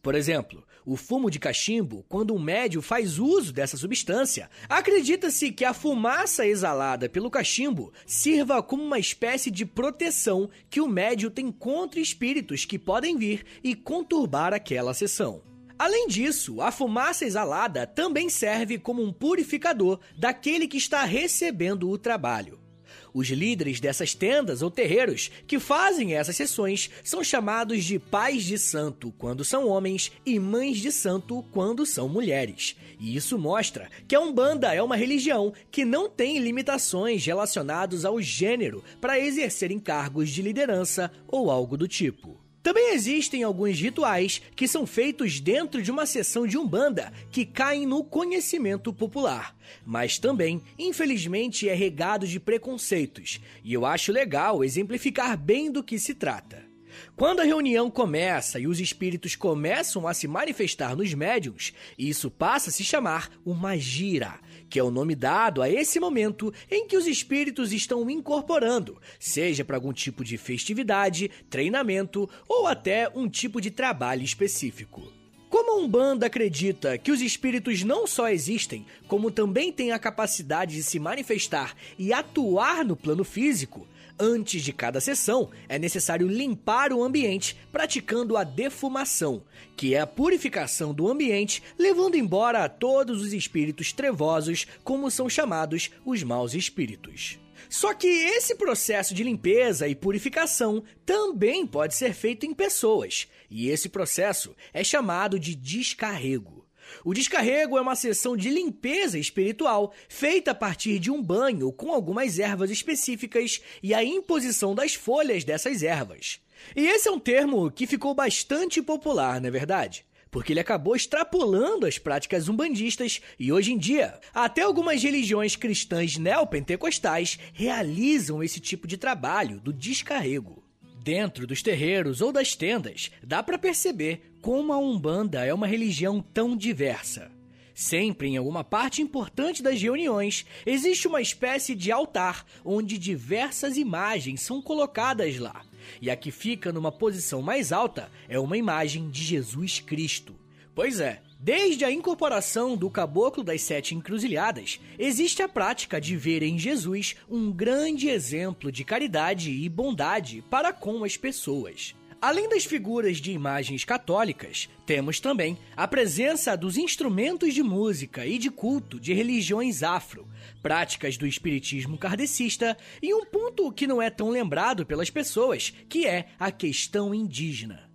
Por 0.03 0.15
exemplo, 0.15 0.66
o 0.87 0.97
fumo 0.97 1.29
de 1.29 1.41
cachimbo, 1.41 2.05
quando 2.09 2.33
um 2.33 2.39
médio 2.39 2.81
faz 2.81 3.19
uso 3.19 3.53
dessa 3.53 3.77
substância, 3.77 4.49
acredita-se 4.69 5.51
que 5.51 5.65
a 5.65 5.75
fumaça 5.75 6.47
exalada 6.47 7.09
pelo 7.09 7.29
cachimbo 7.29 7.93
sirva 8.07 8.63
como 8.63 8.85
uma 8.85 8.99
espécie 8.99 9.51
de 9.51 9.67
proteção 9.67 10.49
que 10.71 10.81
o 10.81 10.87
médio 10.87 11.29
tem 11.29 11.51
contra 11.51 11.99
espíritos 11.99 12.65
que 12.65 12.79
podem 12.79 13.19
vir 13.19 13.45
e 13.65 13.75
conturbar 13.75 14.55
aquela 14.55 14.95
sessão. 14.95 15.43
Além 15.77 16.07
disso, 16.07 16.63
a 16.63 16.71
fumaça 16.71 17.25
exalada 17.25 17.87
também 17.87 18.31
serve 18.31 18.79
como 18.79 19.03
um 19.03 19.13
purificador 19.13 19.99
daquele 20.17 20.69
que 20.69 20.79
está 20.79 21.05
recebendo 21.05 21.91
o 21.91 21.99
trabalho. 21.99 22.66
Os 23.13 23.29
líderes 23.29 23.81
dessas 23.81 24.15
tendas 24.15 24.63
ou 24.63 24.71
terreiros 24.71 25.31
que 25.47 25.59
fazem 25.59 26.15
essas 26.15 26.37
sessões 26.37 26.91
são 27.03 27.23
chamados 27.23 27.85
de 27.85 27.99
pais 27.99 28.45
de 28.45 28.59
santo 28.59 29.13
quando 29.19 29.45
são 29.45 29.69
homens 29.69 30.13
e 30.25 30.39
mães 30.39 30.79
de 30.79 30.93
santo 30.93 31.45
quando 31.53 31.85
são 31.85 32.09
mulheres. 32.09 32.77
E 32.99 33.17
isso 33.17 33.39
mostra 33.39 33.91
que 34.07 34.15
a 34.15 34.21
Umbanda 34.21 34.75
é 34.75 34.83
uma 34.83 34.97
religião 34.97 35.53
que 35.71 35.85
não 35.85 36.09
tem 36.09 36.39
limitações 36.39 37.25
relacionadas 37.25 38.05
ao 38.05 38.21
gênero 38.21 38.83
para 39.01 39.19
exercerem 39.19 39.79
cargos 39.79 40.31
de 40.31 40.43
liderança 40.43 41.11
ou 41.29 41.51
algo 41.51 41.77
do 41.77 41.89
tipo. 41.89 42.46
Também 42.67 42.95
existem 42.95 43.45
alguns 43.45 43.79
rituais 43.79 44.43
que 44.57 44.67
são 44.67 44.89
feitos 44.89 45.39
dentro 45.39 45.81
de 45.81 45.89
uma 45.89 46.05
sessão 46.05 46.49
de 46.49 46.59
Umbanda 46.59 47.13
que 47.31 47.47
caem 47.47 47.87
no 47.87 48.03
conhecimento 48.03 48.93
popular, 48.93 49.57
mas 49.85 50.19
também, 50.19 50.61
infelizmente, 50.77 51.69
é 51.69 51.75
regado 51.75 52.27
de 52.27 52.41
preconceitos, 52.41 53.41
e 53.63 53.73
eu 53.73 53.87
acho 53.87 54.11
legal 54.11 54.65
exemplificar 54.65 55.39
bem 55.39 55.71
do 55.71 55.81
que 55.81 55.97
se 55.97 56.13
trata. 56.13 56.67
Quando 57.15 57.39
a 57.39 57.45
reunião 57.45 57.89
começa 57.89 58.59
e 58.59 58.67
os 58.67 58.81
espíritos 58.81 59.37
começam 59.37 60.09
a 60.09 60.13
se 60.13 60.27
manifestar 60.27 60.97
nos 60.97 61.15
médiums, 61.15 61.73
isso 61.97 62.31
passa 62.31 62.71
a 62.71 62.73
se 62.73 62.83
chamar 62.83 63.31
uma 63.45 63.77
gira, 63.77 64.41
que 64.69 64.79
é 64.79 64.83
o 64.83 64.91
nome 64.91 65.15
dado 65.15 65.63
a 65.63 65.71
esse 65.71 65.99
momento 66.01 66.53
em 66.71 66.87
que 66.87 66.97
os 66.97 67.07
espíritos 67.07 67.73
estão 67.73 68.09
incorporando, 68.11 69.01
seja 69.19 69.65
para 69.65 69.77
algum 69.77 69.93
tipo 69.93 70.25
de 70.25 70.37
festividade, 70.37 71.31
treinamento 71.49 72.29
ou 72.49 72.67
até 72.67 73.11
um 73.15 73.29
tipo 73.29 73.61
de 73.61 73.71
trabalho 73.71 74.23
específico. 74.23 75.13
Como 75.49 75.73
a 75.73 75.85
Umbanda 75.85 76.27
acredita 76.27 76.99
que 76.99 77.13
os 77.13 77.21
espíritos 77.21 77.85
não 77.85 78.07
só 78.07 78.29
existem, 78.29 78.85
como 79.07 79.31
também 79.31 79.73
têm 79.73 79.93
a 79.93 79.99
capacidade 79.99 80.75
de 80.75 80.83
se 80.83 80.99
manifestar 80.99 81.75
e 81.99 82.13
atuar 82.13 82.85
no 82.85 82.97
plano 82.97 83.23
físico, 83.23 83.87
Antes 84.19 84.63
de 84.63 84.73
cada 84.73 84.99
sessão, 84.99 85.51
é 85.69 85.79
necessário 85.79 86.27
limpar 86.27 86.91
o 86.91 87.05
ambiente 87.05 87.57
praticando 87.71 88.37
a 88.37 88.45
defumação, 88.45 89.43
que 89.77 89.95
é 89.95 90.01
a 90.01 90.07
purificação 90.07 90.95
do 90.95 91.07
ambiente, 91.07 91.63
levando 91.79 92.17
embora 92.17 92.67
todos 92.67 93.21
os 93.21 93.35
espíritos 93.35 93.93
trevosos, 93.93 94.67
como 94.83 95.11
são 95.11 95.29
chamados 95.29 95.91
os 96.05 96.23
maus 96.23 96.55
espíritos. 96.55 97.39
Só 97.69 97.93
que 97.93 98.07
esse 98.07 98.55
processo 98.55 99.13
de 99.13 99.23
limpeza 99.23 99.87
e 99.87 99.95
purificação 99.95 100.83
também 101.05 101.67
pode 101.67 101.95
ser 101.95 102.15
feito 102.15 102.47
em 102.47 102.55
pessoas, 102.55 103.29
e 103.51 103.69
esse 103.69 103.89
processo 103.89 104.57
é 104.73 104.83
chamado 104.83 105.39
de 105.39 105.55
descarrego. 105.55 106.66
O 107.05 107.15
descarrego 107.15 107.79
é 107.79 107.81
uma 107.81 107.97
sessão 107.97 108.37
de 108.37 108.51
limpeza 108.51 109.19
espiritual 109.19 109.93
feita 110.09 110.51
a 110.51 110.55
partir 110.55 110.99
de 110.99 111.11
um 111.11 111.23
banho 111.23 111.73
com 111.73 111.93
algumas 111.93 112.39
ervas 112.39 112.71
específicas 112.71 113.61
e 113.83 113.95
a 113.95 114.05
imposição 114.05 114.75
das 114.75 114.95
folhas 114.95 115.45
dessas 115.45 115.83
ervas. 115.83 116.41
E 116.75 116.87
esse 116.87 117.09
é 117.09 117.13
um 117.13 117.19
termo 117.19 117.71
que 117.71 117.87
ficou 117.87 118.15
bastante 118.15 118.83
popular, 118.83 119.41
não 119.41 119.49
é 119.49 119.51
verdade? 119.51 120.05
Porque 120.31 120.53
ele 120.53 120.61
acabou 120.61 120.97
extrapolando 120.97 121.87
as 121.87 121.99
práticas 121.99 122.49
umbandistas 122.49 123.21
e 123.39 123.53
hoje 123.53 123.73
em 123.73 123.79
dia, 123.79 124.21
até 124.35 124.63
algumas 124.63 125.03
religiões 125.03 125.57
cristãs 125.57 126.17
neopentecostais 126.17 127.39
realizam 127.53 128.43
esse 128.43 128.61
tipo 128.61 128.87
de 128.87 128.97
trabalho 128.97 129.61
do 129.61 129.73
descarrego. 129.73 130.66
Dentro 131.07 131.47
dos 131.47 131.63
terreiros 131.63 132.21
ou 132.21 132.33
das 132.33 132.57
tendas, 132.57 133.13
dá 133.23 133.41
para 133.41 133.57
perceber 133.57 134.23
como 134.43 134.73
a 134.73 134.77
Umbanda 134.77 135.45
é 135.45 135.55
uma 135.55 135.65
religião 135.65 136.21
tão 136.21 136.57
diversa. 136.57 137.31
Sempre 137.73 138.27
em 138.27 138.37
alguma 138.37 138.65
parte 138.65 139.01
importante 139.01 139.63
das 139.63 139.81
reuniões, 139.81 140.45
existe 140.67 141.07
uma 141.07 141.23
espécie 141.23 141.77
de 141.77 141.93
altar 141.93 142.45
onde 142.65 142.99
diversas 142.99 143.77
imagens 143.77 144.41
são 144.41 144.61
colocadas 144.61 145.39
lá. 145.39 145.65
E 146.03 146.11
a 146.11 146.17
que 146.17 146.33
fica 146.33 146.73
numa 146.73 146.91
posição 146.91 147.41
mais 147.41 147.71
alta 147.71 148.11
é 148.29 148.37
uma 148.41 148.57
imagem 148.57 149.09
de 149.09 149.23
Jesus 149.23 149.79
Cristo. 149.79 150.35
Pois 150.75 150.99
é, 150.99 151.23
Desde 151.39 151.85
a 151.85 151.91
incorporação 151.91 152.77
do 152.77 152.91
Caboclo 152.91 153.45
das 153.45 153.61
Sete 153.61 153.95
Encruzilhadas, 153.95 154.81
existe 154.99 155.43
a 155.43 155.49
prática 155.49 156.01
de 156.01 156.17
ver 156.17 156.43
em 156.43 156.59
Jesus 156.59 157.15
um 157.29 157.53
grande 157.53 158.09
exemplo 158.09 158.73
de 158.73 158.85
caridade 158.85 159.51
e 159.51 159.69
bondade 159.69 160.43
para 160.51 160.73
com 160.73 161.05
as 161.05 161.17
pessoas. 161.17 161.95
Além 162.21 162.49
das 162.49 162.65
figuras 162.65 163.19
de 163.19 163.31
imagens 163.31 163.85
católicas, 163.85 164.71
temos 164.87 165.21
também 165.21 165.59
a 165.77 165.87
presença 165.87 166.57
dos 166.57 166.79
instrumentos 166.79 167.53
de 167.53 167.63
música 167.63 168.25
e 168.25 168.39
de 168.39 168.51
culto 168.51 168.99
de 168.99 169.13
religiões 169.13 169.83
afro, 169.83 170.27
práticas 170.63 171.19
do 171.19 171.27
espiritismo 171.27 171.99
kardecista 171.99 172.77
e 173.03 173.13
um 173.15 173.27
ponto 173.27 173.71
que 173.71 173.87
não 173.87 174.01
é 174.01 174.09
tão 174.09 174.31
lembrado 174.31 174.87
pelas 174.87 175.11
pessoas, 175.11 175.73
que 175.89 176.07
é 176.07 176.29
a 176.39 176.51
questão 176.51 177.15
indígena. 177.15 177.86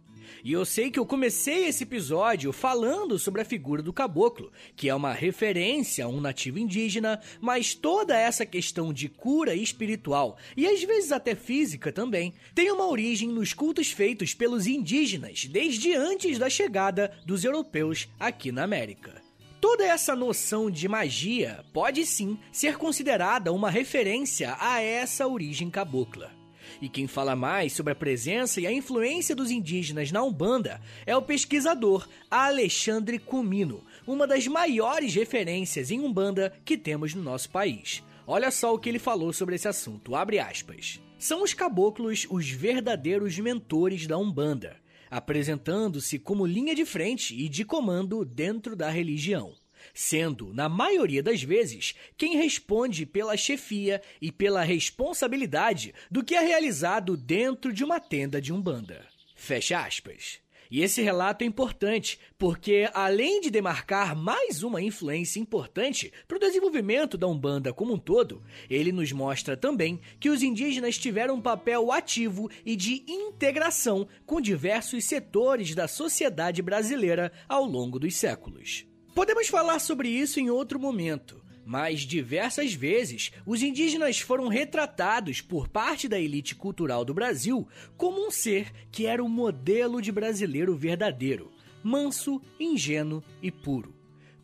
E 0.44 0.54
eu 0.54 0.66
sei 0.66 0.90
que 0.90 1.00
eu 1.00 1.06
comecei 1.06 1.66
esse 1.66 1.84
episódio 1.84 2.52
falando 2.52 3.20
sobre 3.20 3.42
a 3.42 3.46
figura 3.46 3.82
do 3.82 3.94
caboclo, 3.94 4.52
que 4.76 4.90
é 4.90 4.96
uma 4.96 5.14
referência 5.14 6.06
a 6.06 6.08
um 6.08 6.20
nativo 6.20 6.58
indígena, 6.58 7.22
mas 7.40 7.76
toda 7.76 8.18
essa 8.18 8.46
questão 8.46 8.92
de 8.92 9.08
cura 9.08 9.54
espiritual 9.54 10.38
e 10.58 10.68
às 10.68 10.84
vezes 10.84 11.12
até 11.12 11.36
física 11.36 11.92
também 11.92 12.34
tem 12.56 12.72
uma 12.72 12.88
origem 12.88 13.30
nos 13.30 13.54
cultos 13.54 13.92
feitos 13.92 14.34
pelos 14.34 14.68
indígenas 14.68 15.46
desde 15.46 15.94
antes 15.94 16.38
da 16.38 16.50
chegada 16.50 17.12
dos 17.26 17.44
europeus 17.44 18.10
aqui 18.20 18.52
na 18.52 18.64
América. 18.64 19.22
Toda 19.60 19.86
essa 19.86 20.16
noção 20.16 20.72
de 20.72 20.88
magia 20.88 21.64
pode 21.72 22.04
sim 22.04 22.40
ser 22.52 22.78
considerada 22.78 23.54
uma 23.54 23.70
referência 23.70 24.56
a 24.60 24.82
essa 24.82 25.28
origem 25.28 25.70
cabocla. 25.70 26.41
E 26.82 26.88
quem 26.88 27.08
fala 27.08 27.36
mais 27.36 27.74
sobre 27.74 27.94
a 27.94 27.96
presença 27.96 28.62
e 28.62 28.68
a 28.68 28.72
influência 28.72 29.36
dos 29.36 29.50
indígenas 29.50 30.12
na 30.12 30.22
Umbanda 30.24 30.80
é 31.06 31.16
o 31.16 31.22
pesquisador 31.22 32.08
Alexandre 32.30 33.18
Cumino, 33.18 33.84
uma 34.06 34.28
das 34.28 34.48
maiores 34.48 35.16
referências 35.16 35.90
em 35.90 36.00
Umbanda 36.00 36.54
que 36.64 36.78
temos 36.78 37.14
no 37.14 37.24
nosso 37.24 37.50
país. 37.50 38.04
Olha 38.28 38.52
só 38.52 38.74
o 38.74 38.80
que 38.80 38.90
ele 38.90 39.00
falou 39.00 39.34
sobre 39.34 39.56
esse 39.56 39.68
assunto, 39.68 40.16
abre 40.16 40.40
aspas. 40.40 41.02
São 41.18 41.44
os 41.44 41.54
caboclos 41.54 42.26
os 42.30 42.50
verdadeiros 42.50 43.38
mentores 43.40 44.08
da 44.08 44.18
Umbanda, 44.18 44.78
apresentando-se 45.10 46.18
como 46.18 46.46
linha 46.46 46.74
de 46.74 46.86
frente 46.86 47.36
e 47.36 47.50
de 47.50 47.66
comando 47.66 48.24
dentro 48.24 48.76
da 48.76 48.90
religião 48.90 49.54
sendo, 49.94 50.54
na 50.54 50.68
maioria 50.68 51.24
das 51.24 51.42
vezes, 51.42 51.94
quem 52.18 52.38
responde 52.38 53.06
pela 53.06 53.38
chefia 53.38 54.02
e 54.22 54.32
pela 54.32 54.64
responsabilidade 54.64 55.94
do 56.10 56.24
que 56.24 56.36
é 56.36 56.42
realizado 56.42 57.16
dentro 57.18 57.74
de 57.74 57.84
uma 57.84 58.00
tenda 58.00 58.42
de 58.42 58.54
umbanda. 58.54 59.06
Fecha 59.36 59.80
aspas. 59.80 60.40
E 60.72 60.82
esse 60.82 61.02
relato 61.02 61.44
é 61.44 61.48
importante 61.48 62.18
porque, 62.38 62.90
além 62.94 63.42
de 63.42 63.52
demarcar 63.52 64.16
mais 64.16 64.64
uma 64.64 64.82
influência 64.82 65.38
importante 65.38 66.14
para 66.26 66.38
o 66.38 66.40
desenvolvimento 66.40 67.18
da 67.18 67.28
Umbanda 67.28 67.74
como 67.74 67.96
um 67.96 67.98
todo, 67.98 68.42
ele 68.70 68.94
nos 68.94 69.12
mostra 69.12 69.58
também 69.58 70.00
que 70.18 70.30
os 70.30 70.42
indígenas 70.42 70.98
tiveram 70.98 71.36
um 71.36 71.42
papel 71.42 71.92
ativo 71.92 72.50
e 72.66 72.78
de 72.78 73.04
integração 73.06 74.08
com 74.26 74.40
diversos 74.40 75.04
setores 75.04 75.76
da 75.76 75.90
sociedade 75.90 76.62
brasileira 76.62 77.34
ao 77.50 77.66
longo 77.66 78.00
dos 78.00 78.16
séculos. 78.16 78.86
Podemos 79.14 79.50
falar 79.50 79.80
sobre 79.80 80.08
isso 80.08 80.40
em 80.40 80.50
outro 80.50 80.80
momento, 80.80 81.44
mas 81.66 82.02
diversas 82.02 82.74
vezes 82.74 83.32
os 83.46 83.62
indígenas 83.62 84.20
foram 84.20 84.48
retratados 84.48 85.42
por 85.42 85.68
parte 85.68 86.08
da 86.08 86.18
elite 86.18 86.56
cultural 86.56 87.04
do 87.04 87.14
Brasil 87.14 87.68
como 87.98 88.26
um 88.26 88.32
ser 88.32 88.72
que 88.90 89.06
era 89.06 89.22
o 89.22 89.28
modelo 89.28 90.02
de 90.02 90.14
brasileiro 90.14 90.74
verdadeiro, 90.78 91.52
manso, 91.84 92.42
ingênuo 92.58 93.22
e 93.42 93.52
puro. 93.52 93.94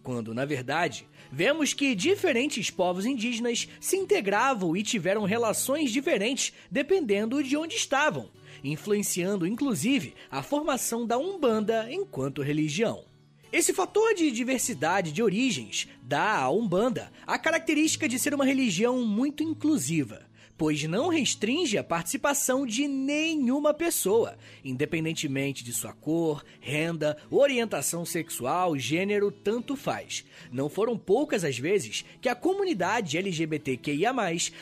Quando, 0.04 0.34
na 0.34 0.44
verdade, 0.44 1.08
vemos 1.32 1.74
que 1.74 1.96
diferentes 1.96 2.70
povos 2.70 3.06
indígenas 3.06 3.70
se 3.80 3.96
integravam 3.96 4.76
e 4.76 4.84
tiveram 4.84 5.24
relações 5.24 5.92
diferentes 5.92 6.54
dependendo 6.70 7.42
de 7.42 7.56
onde 7.56 7.76
estavam, 7.76 8.30
influenciando 8.62 9.48
inclusive 9.48 10.14
a 10.30 10.44
formação 10.44 11.08
da 11.08 11.18
Umbanda 11.18 11.88
enquanto 11.90 12.42
religião. 12.42 13.07
Esse 13.52 13.74
fator 13.74 14.14
de 14.14 14.30
diversidade 14.30 15.12
de 15.12 15.24
origens 15.24 15.88
dá 16.02 16.38
à 16.38 16.52
Umbanda 16.52 17.12
a 17.26 17.40
característica 17.40 18.08
de 18.08 18.20
ser 18.20 18.34
uma 18.34 18.46
religião 18.46 19.06
muito 19.06 19.42
inclusiva 19.42 20.27
pois 20.58 20.84
não 20.84 21.08
restringe 21.10 21.78
a 21.78 21.84
participação 21.84 22.66
de 22.66 22.88
nenhuma 22.88 23.74
pessoa, 23.74 24.38
independentemente 24.66 25.64
de 25.64 25.72
sua 25.72 25.94
cor, 25.94 26.44
renda, 26.60 27.18
orientação 27.30 28.04
sexual, 28.06 28.78
gênero, 28.78 29.32
tanto 29.32 29.76
faz. 29.76 30.26
Não 30.52 30.68
foram 30.68 30.98
poucas 30.98 31.44
as 31.44 31.58
vezes 31.58 32.04
que 32.20 32.28
a 32.28 32.36
comunidade 32.36 33.18
LGBTQIA+, 33.18 34.14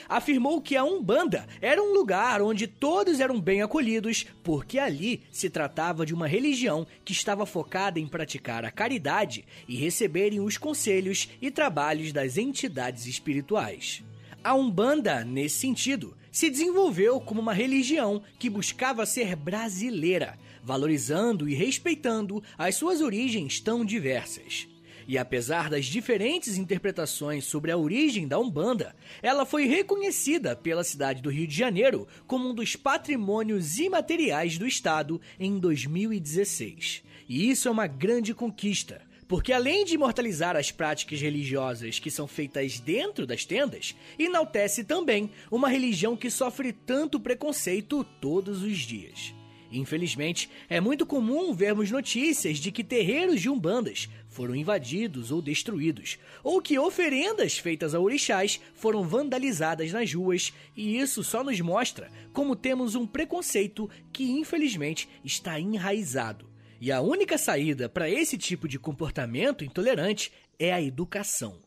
afirmou 0.09 0.61
que 0.61 0.75
a 0.75 0.83
Umbanda 0.83 1.47
era 1.61 1.81
um 1.81 1.93
lugar 1.93 2.41
onde 2.41 2.67
todos 2.67 3.19
eram 3.19 3.39
bem 3.39 3.61
acolhidos, 3.61 4.25
porque 4.43 4.77
ali 4.77 5.23
se 5.31 5.49
tratava 5.49 6.05
de 6.05 6.13
uma 6.13 6.27
religião 6.27 6.85
que 7.05 7.13
estava 7.13 7.45
focada 7.45 7.99
em 7.99 8.07
praticar 8.07 8.65
a 8.65 8.71
caridade 8.71 9.45
e 9.67 9.75
receberem 9.77 10.39
os 10.39 10.57
conselhos 10.57 11.29
e 11.41 11.49
trabalhos 11.49 12.11
das 12.11 12.37
entidades 12.37 13.05
espirituais. 13.05 14.03
A 14.45 14.53
Umbanda, 14.53 15.25
nesse 15.25 15.57
sentido, 15.57 16.15
se 16.31 16.51
desenvolveu 16.51 17.19
como 17.19 17.41
uma 17.41 17.51
religião 17.51 18.21
que 18.37 18.47
buscava 18.47 19.03
ser 19.03 19.35
brasileira, 19.35 20.37
valorizando 20.63 21.49
e 21.49 21.55
respeitando 21.55 22.43
as 22.55 22.75
suas 22.75 23.01
origens 23.01 23.59
tão 23.59 23.83
diversas. 23.83 24.67
E 25.07 25.17
apesar 25.17 25.67
das 25.67 25.85
diferentes 25.85 26.59
interpretações 26.59 27.45
sobre 27.45 27.71
a 27.71 27.77
origem 27.77 28.27
da 28.27 28.37
Umbanda, 28.37 28.95
ela 29.19 29.47
foi 29.47 29.65
reconhecida 29.65 30.55
pela 30.55 30.83
cidade 30.83 31.23
do 31.23 31.31
Rio 31.31 31.47
de 31.47 31.57
Janeiro 31.57 32.07
como 32.27 32.47
um 32.47 32.53
dos 32.53 32.75
patrimônios 32.75 33.79
imateriais 33.79 34.59
do 34.59 34.67
Estado 34.67 35.19
em 35.39 35.57
2016. 35.57 37.01
E 37.27 37.49
isso 37.49 37.67
é 37.67 37.71
uma 37.71 37.87
grande 37.87 38.31
conquista, 38.31 39.01
porque 39.27 39.51
além 39.51 39.85
de 39.85 39.95
imortalizar 39.95 40.55
as 40.55 40.71
práticas 40.71 41.19
religiosas 41.19 41.99
que 41.99 42.11
são 42.11 42.27
feitas 42.27 42.79
dentro 42.79 43.25
das 43.25 43.45
tendas, 43.45 43.95
enaltece 44.17 44.83
também 44.83 45.31
uma 45.49 45.69
religião 45.69 46.15
que 46.15 46.29
sofre 46.29 46.71
tanto 46.71 47.19
preconceito 47.19 48.03
todos 48.21 48.61
os 48.61 48.77
dias. 48.77 49.33
Infelizmente, 49.71 50.49
é 50.69 50.79
muito 50.79 51.05
comum 51.05 51.53
vermos 51.53 51.91
notícias 51.91 52.59
de 52.59 52.71
que 52.71 52.83
terreiros 52.83 53.41
de 53.41 53.49
umbandas 53.49 54.07
foram 54.29 54.55
invadidos 54.55 55.31
ou 55.31 55.41
destruídos, 55.41 56.19
ou 56.43 56.61
que 56.61 56.77
oferendas 56.77 57.57
feitas 57.57 57.95
a 57.95 57.99
orixás 57.99 58.59
foram 58.73 59.03
vandalizadas 59.03 59.91
nas 59.91 60.13
ruas, 60.13 60.53
e 60.75 60.97
isso 60.97 61.23
só 61.23 61.43
nos 61.43 61.59
mostra 61.59 62.11
como 62.31 62.55
temos 62.55 62.95
um 62.95 63.07
preconceito 63.07 63.89
que 64.13 64.31
infelizmente 64.31 65.09
está 65.23 65.59
enraizado 65.59 66.54
e 66.79 66.91
a 66.91 67.01
única 67.01 67.37
saída 67.37 67.87
para 67.87 68.09
esse 68.09 68.37
tipo 68.37 68.67
de 68.67 68.77
comportamento 68.77 69.63
intolerante 69.63 70.31
é 70.59 70.73
a 70.73 70.81
educação. 70.81 71.59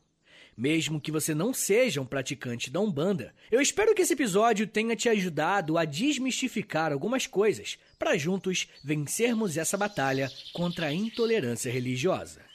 Mesmo 0.56 1.00
que 1.00 1.12
você 1.12 1.34
não 1.34 1.54
seja 1.54 2.00
um 2.00 2.04
praticante 2.04 2.68
da 2.68 2.80
Umbanda, 2.80 3.32
eu 3.48 3.60
espero 3.60 3.94
que 3.94 4.02
esse 4.02 4.14
episódio 4.14 4.66
tenha 4.66 4.96
te 4.96 5.08
ajudado 5.08 5.78
a 5.78 5.84
desmistificar 5.84 6.92
algumas 6.92 7.28
coisas 7.28 7.78
para 7.96 8.16
juntos 8.16 8.66
vencermos 8.82 9.56
essa 9.56 9.76
batalha 9.76 10.28
contra 10.52 10.86
a 10.86 10.92
intolerância 10.92 11.70
religiosa. 11.70 12.47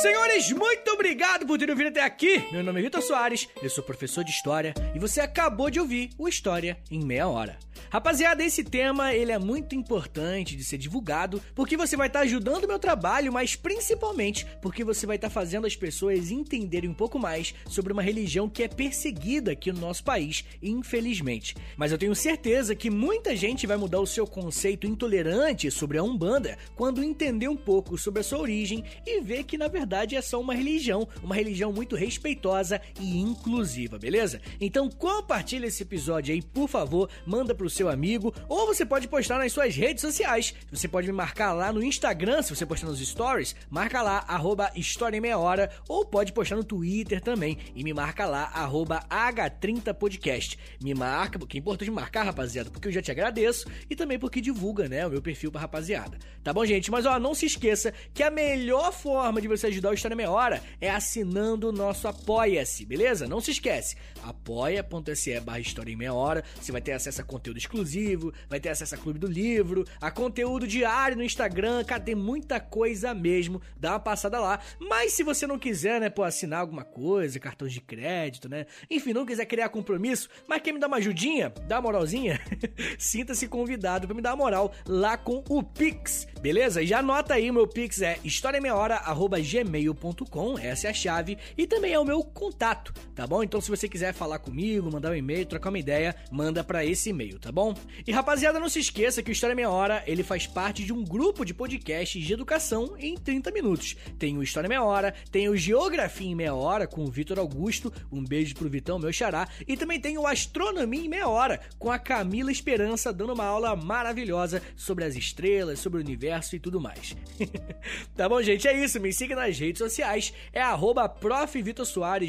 Senhores, 0.00 0.50
muito 0.50 0.90
obrigado 0.92 1.46
por 1.46 1.58
terem 1.58 1.74
ouvido 1.74 1.88
até 1.88 2.02
aqui. 2.02 2.42
Meu 2.50 2.64
nome 2.64 2.80
é 2.80 2.84
Vitor 2.84 3.02
Soares, 3.02 3.46
eu 3.62 3.68
sou 3.68 3.84
professor 3.84 4.24
de 4.24 4.30
História 4.30 4.72
e 4.94 4.98
você 4.98 5.20
acabou 5.20 5.68
de 5.68 5.78
ouvir 5.78 6.08
o 6.16 6.26
História 6.26 6.78
em 6.90 7.04
Meia 7.04 7.28
Hora. 7.28 7.58
Rapaziada, 7.90 8.42
esse 8.42 8.64
tema 8.64 9.12
ele 9.12 9.30
é 9.30 9.38
muito 9.38 9.74
importante 9.74 10.56
de 10.56 10.64
ser 10.64 10.78
divulgado 10.78 11.42
porque 11.54 11.76
você 11.76 11.98
vai 11.98 12.06
estar 12.06 12.20
tá 12.20 12.24
ajudando 12.24 12.64
o 12.64 12.68
meu 12.68 12.78
trabalho, 12.78 13.30
mas 13.30 13.56
principalmente 13.56 14.46
porque 14.62 14.82
você 14.82 15.06
vai 15.06 15.16
estar 15.16 15.28
tá 15.28 15.34
fazendo 15.34 15.66
as 15.66 15.76
pessoas 15.76 16.30
entenderem 16.30 16.88
um 16.88 16.94
pouco 16.94 17.18
mais 17.18 17.54
sobre 17.68 17.92
uma 17.92 18.00
religião 18.00 18.48
que 18.48 18.62
é 18.62 18.68
perseguida 18.68 19.52
aqui 19.52 19.70
no 19.70 19.80
nosso 19.80 20.02
país, 20.02 20.46
infelizmente. 20.62 21.54
Mas 21.76 21.92
eu 21.92 21.98
tenho 21.98 22.14
certeza 22.14 22.74
que 22.74 22.88
muita 22.88 23.36
gente 23.36 23.66
vai 23.66 23.76
mudar 23.76 24.00
o 24.00 24.06
seu 24.06 24.26
conceito 24.26 24.86
intolerante 24.86 25.70
sobre 25.70 25.98
a 25.98 26.02
Umbanda 26.02 26.56
quando 26.74 27.04
entender 27.04 27.48
um 27.48 27.56
pouco 27.56 27.98
sobre 27.98 28.20
a 28.20 28.24
sua 28.24 28.38
origem 28.38 28.82
e 29.06 29.20
ver 29.20 29.44
que 29.44 29.58
na 29.58 29.68
verdade 29.68 29.89
é 30.16 30.20
só 30.20 30.40
uma 30.40 30.54
religião, 30.54 31.06
uma 31.22 31.34
religião 31.34 31.72
muito 31.72 31.96
respeitosa 31.96 32.80
e 33.00 33.18
inclusiva, 33.18 33.98
beleza? 33.98 34.40
Então 34.60 34.88
compartilha 34.88 35.66
esse 35.66 35.82
episódio 35.82 36.34
aí, 36.34 36.42
por 36.42 36.68
favor, 36.68 37.08
manda 37.26 37.54
pro 37.54 37.70
seu 37.70 37.88
amigo, 37.88 38.34
ou 38.48 38.66
você 38.66 38.84
pode 38.84 39.08
postar 39.08 39.38
nas 39.38 39.52
suas 39.52 39.74
redes 39.74 40.00
sociais. 40.00 40.54
Você 40.70 40.86
pode 40.86 41.06
me 41.06 41.12
marcar 41.12 41.52
lá 41.52 41.72
no 41.72 41.82
Instagram, 41.82 42.42
se 42.42 42.54
você 42.54 42.66
postar 42.66 42.86
nos 42.86 43.00
stories, 43.00 43.56
marca 43.68 44.02
lá, 44.02 44.24
arroba 44.28 44.70
História 44.76 45.16
em 45.16 45.20
Meia 45.20 45.38
Hora, 45.38 45.70
ou 45.88 46.04
pode 46.04 46.32
postar 46.32 46.56
no 46.56 46.64
Twitter 46.64 47.20
também, 47.20 47.58
e 47.74 47.82
me 47.82 47.92
marca 47.92 48.26
lá, 48.26 48.44
arroba 48.44 49.00
H30podcast. 49.10 50.56
Me 50.82 50.94
marca, 50.94 51.38
porque 51.38 51.58
é 51.58 51.60
importante 51.60 51.90
marcar, 51.90 52.24
rapaziada, 52.24 52.70
porque 52.70 52.88
eu 52.88 52.92
já 52.92 53.02
te 53.02 53.10
agradeço, 53.10 53.66
e 53.88 53.96
também 53.96 54.18
porque 54.18 54.40
divulga, 54.40 54.88
né, 54.88 55.06
o 55.06 55.10
meu 55.10 55.22
perfil 55.22 55.50
pra 55.50 55.60
rapaziada. 55.60 56.18
Tá 56.42 56.52
bom, 56.52 56.64
gente? 56.64 56.90
Mas, 56.90 57.06
ó, 57.06 57.18
não 57.18 57.34
se 57.34 57.46
esqueça 57.46 57.92
que 58.12 58.22
a 58.22 58.30
melhor 58.30 58.92
forma 58.92 59.40
de 59.40 59.48
você 59.48 59.66
ajudar 59.68 59.79
o 59.88 59.94
História 59.94 60.16
Meia 60.16 60.30
Hora 60.30 60.62
é 60.80 60.90
assinando 60.90 61.68
o 61.68 61.72
nosso 61.72 62.06
Apoia-se, 62.06 62.84
beleza? 62.84 63.26
Não 63.26 63.40
se 63.40 63.52
esquece, 63.52 63.96
apoia.se 64.22 65.40
barra 65.40 65.60
História 65.60 65.96
Meia 65.96 66.12
Hora, 66.12 66.44
você 66.60 66.70
vai 66.70 66.80
ter 66.80 66.92
acesso 66.92 67.20
a 67.20 67.24
conteúdo 67.24 67.56
exclusivo, 67.56 68.32
vai 68.48 68.60
ter 68.60 68.68
acesso 68.68 68.94
a 68.94 68.98
clube 68.98 69.18
do 69.18 69.26
livro, 69.26 69.84
a 70.00 70.10
conteúdo 70.10 70.66
diário 70.66 71.16
no 71.16 71.22
Instagram, 71.22 71.82
cara, 71.84 72.02
tem 72.02 72.14
muita 72.14 72.60
coisa 72.60 73.14
mesmo, 73.14 73.62
dá 73.76 73.92
uma 73.92 74.00
passada 74.00 74.38
lá. 74.38 74.60
Mas 74.78 75.12
se 75.12 75.22
você 75.22 75.46
não 75.46 75.58
quiser, 75.58 76.00
né, 76.00 76.10
pô, 76.10 76.22
assinar 76.22 76.60
alguma 76.60 76.84
coisa, 76.84 77.38
cartão 77.40 77.66
de 77.66 77.80
crédito, 77.80 78.48
né, 78.48 78.66
enfim, 78.90 79.12
não 79.12 79.24
quiser 79.24 79.46
criar 79.46 79.68
compromisso, 79.68 80.28
mas 80.48 80.60
quer 80.62 80.72
me 80.72 80.80
dar 80.80 80.88
uma 80.88 80.98
ajudinha, 80.98 81.52
dá 81.66 81.76
uma 81.76 81.82
moralzinha, 81.82 82.40
sinta-se 82.98 83.48
convidado 83.48 84.06
para 84.06 84.14
me 84.14 84.22
dar 84.22 84.30
uma 84.34 84.44
moral 84.44 84.72
lá 84.86 85.16
com 85.16 85.42
o 85.48 85.62
Pix, 85.62 86.26
beleza? 86.40 86.84
Já 86.84 86.98
anota 86.98 87.34
aí, 87.34 87.50
meu 87.50 87.66
Pix 87.66 88.02
é 88.02 88.18
historiameiahora.gmail.com 88.24 89.69
gmail.com, 89.70 90.58
essa 90.58 90.88
é 90.88 90.90
a 90.90 90.94
chave, 90.94 91.38
e 91.56 91.66
também 91.66 91.92
é 91.92 91.98
o 91.98 92.04
meu 92.04 92.22
contato, 92.22 92.92
tá 93.14 93.26
bom? 93.26 93.42
Então 93.42 93.60
se 93.60 93.70
você 93.70 93.88
quiser 93.88 94.12
falar 94.12 94.40
comigo, 94.40 94.90
mandar 94.90 95.12
um 95.12 95.14
e-mail, 95.14 95.46
trocar 95.46 95.68
uma 95.68 95.78
ideia, 95.78 96.14
manda 96.30 96.64
para 96.64 96.84
esse 96.84 97.10
e-mail, 97.10 97.38
tá 97.38 97.52
bom? 97.52 97.74
E 98.06 98.12
rapaziada, 98.12 98.58
não 98.58 98.68
se 98.68 98.80
esqueça 98.80 99.22
que 99.22 99.30
o 99.30 99.32
História 99.32 99.54
Meia 99.54 99.70
Hora, 99.70 100.02
ele 100.06 100.22
faz 100.22 100.46
parte 100.46 100.84
de 100.84 100.92
um 100.92 101.04
grupo 101.04 101.44
de 101.44 101.54
podcasts 101.54 102.22
de 102.22 102.32
educação 102.32 102.96
em 102.98 103.14
30 103.16 103.50
minutos. 103.52 103.96
Tem 104.18 104.36
o 104.36 104.42
História 104.42 104.68
Meia 104.68 104.82
Hora, 104.82 105.14
tem 105.30 105.48
o 105.48 105.56
Geografia 105.56 106.28
em 106.28 106.34
Meia 106.34 106.54
Hora 106.54 106.86
com 106.86 107.04
o 107.04 107.10
Vitor 107.10 107.38
Augusto, 107.38 107.92
um 108.10 108.24
beijo 108.24 108.54
pro 108.54 108.68
Vitão, 108.68 108.98
meu 108.98 109.12
xará, 109.12 109.48
e 109.66 109.76
também 109.76 110.00
tem 110.00 110.18
o 110.18 110.26
Astronomia 110.26 111.04
em 111.04 111.08
Meia 111.08 111.28
Hora 111.28 111.60
com 111.78 111.90
a 111.90 111.98
Camila 111.98 112.50
Esperança 112.50 113.12
dando 113.12 113.32
uma 113.32 113.44
aula 113.44 113.76
maravilhosa 113.76 114.62
sobre 114.74 115.04
as 115.04 115.14
estrelas, 115.14 115.78
sobre 115.78 116.00
o 116.00 116.02
universo 116.02 116.56
e 116.56 116.58
tudo 116.58 116.80
mais. 116.80 117.16
tá 118.16 118.28
bom, 118.28 118.42
gente? 118.42 118.66
É 118.66 118.84
isso. 118.84 119.00
Me 119.00 119.12
siga 119.12 119.36
nas 119.36 119.59
redes 119.60 119.78
sociais. 119.78 120.32
É 120.52 120.60
arroba 120.60 121.08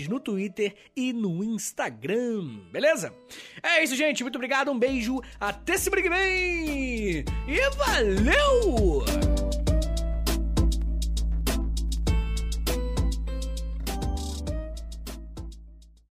no 0.08 0.20
Twitter 0.20 0.76
e 0.96 1.12
no 1.14 1.44
Instagram. 1.44 2.60
Beleza? 2.72 3.14
É 3.64 3.84
isso, 3.84 3.96
gente. 3.96 4.24
Muito 4.24 4.36
obrigado. 4.36 4.72
Um 4.72 4.78
beijo. 4.78 5.22
Até 5.40 5.78
semana 5.78 6.02
que 6.02 6.10
vem. 6.10 7.26
E 7.48 7.70
valeu! 7.78 9.51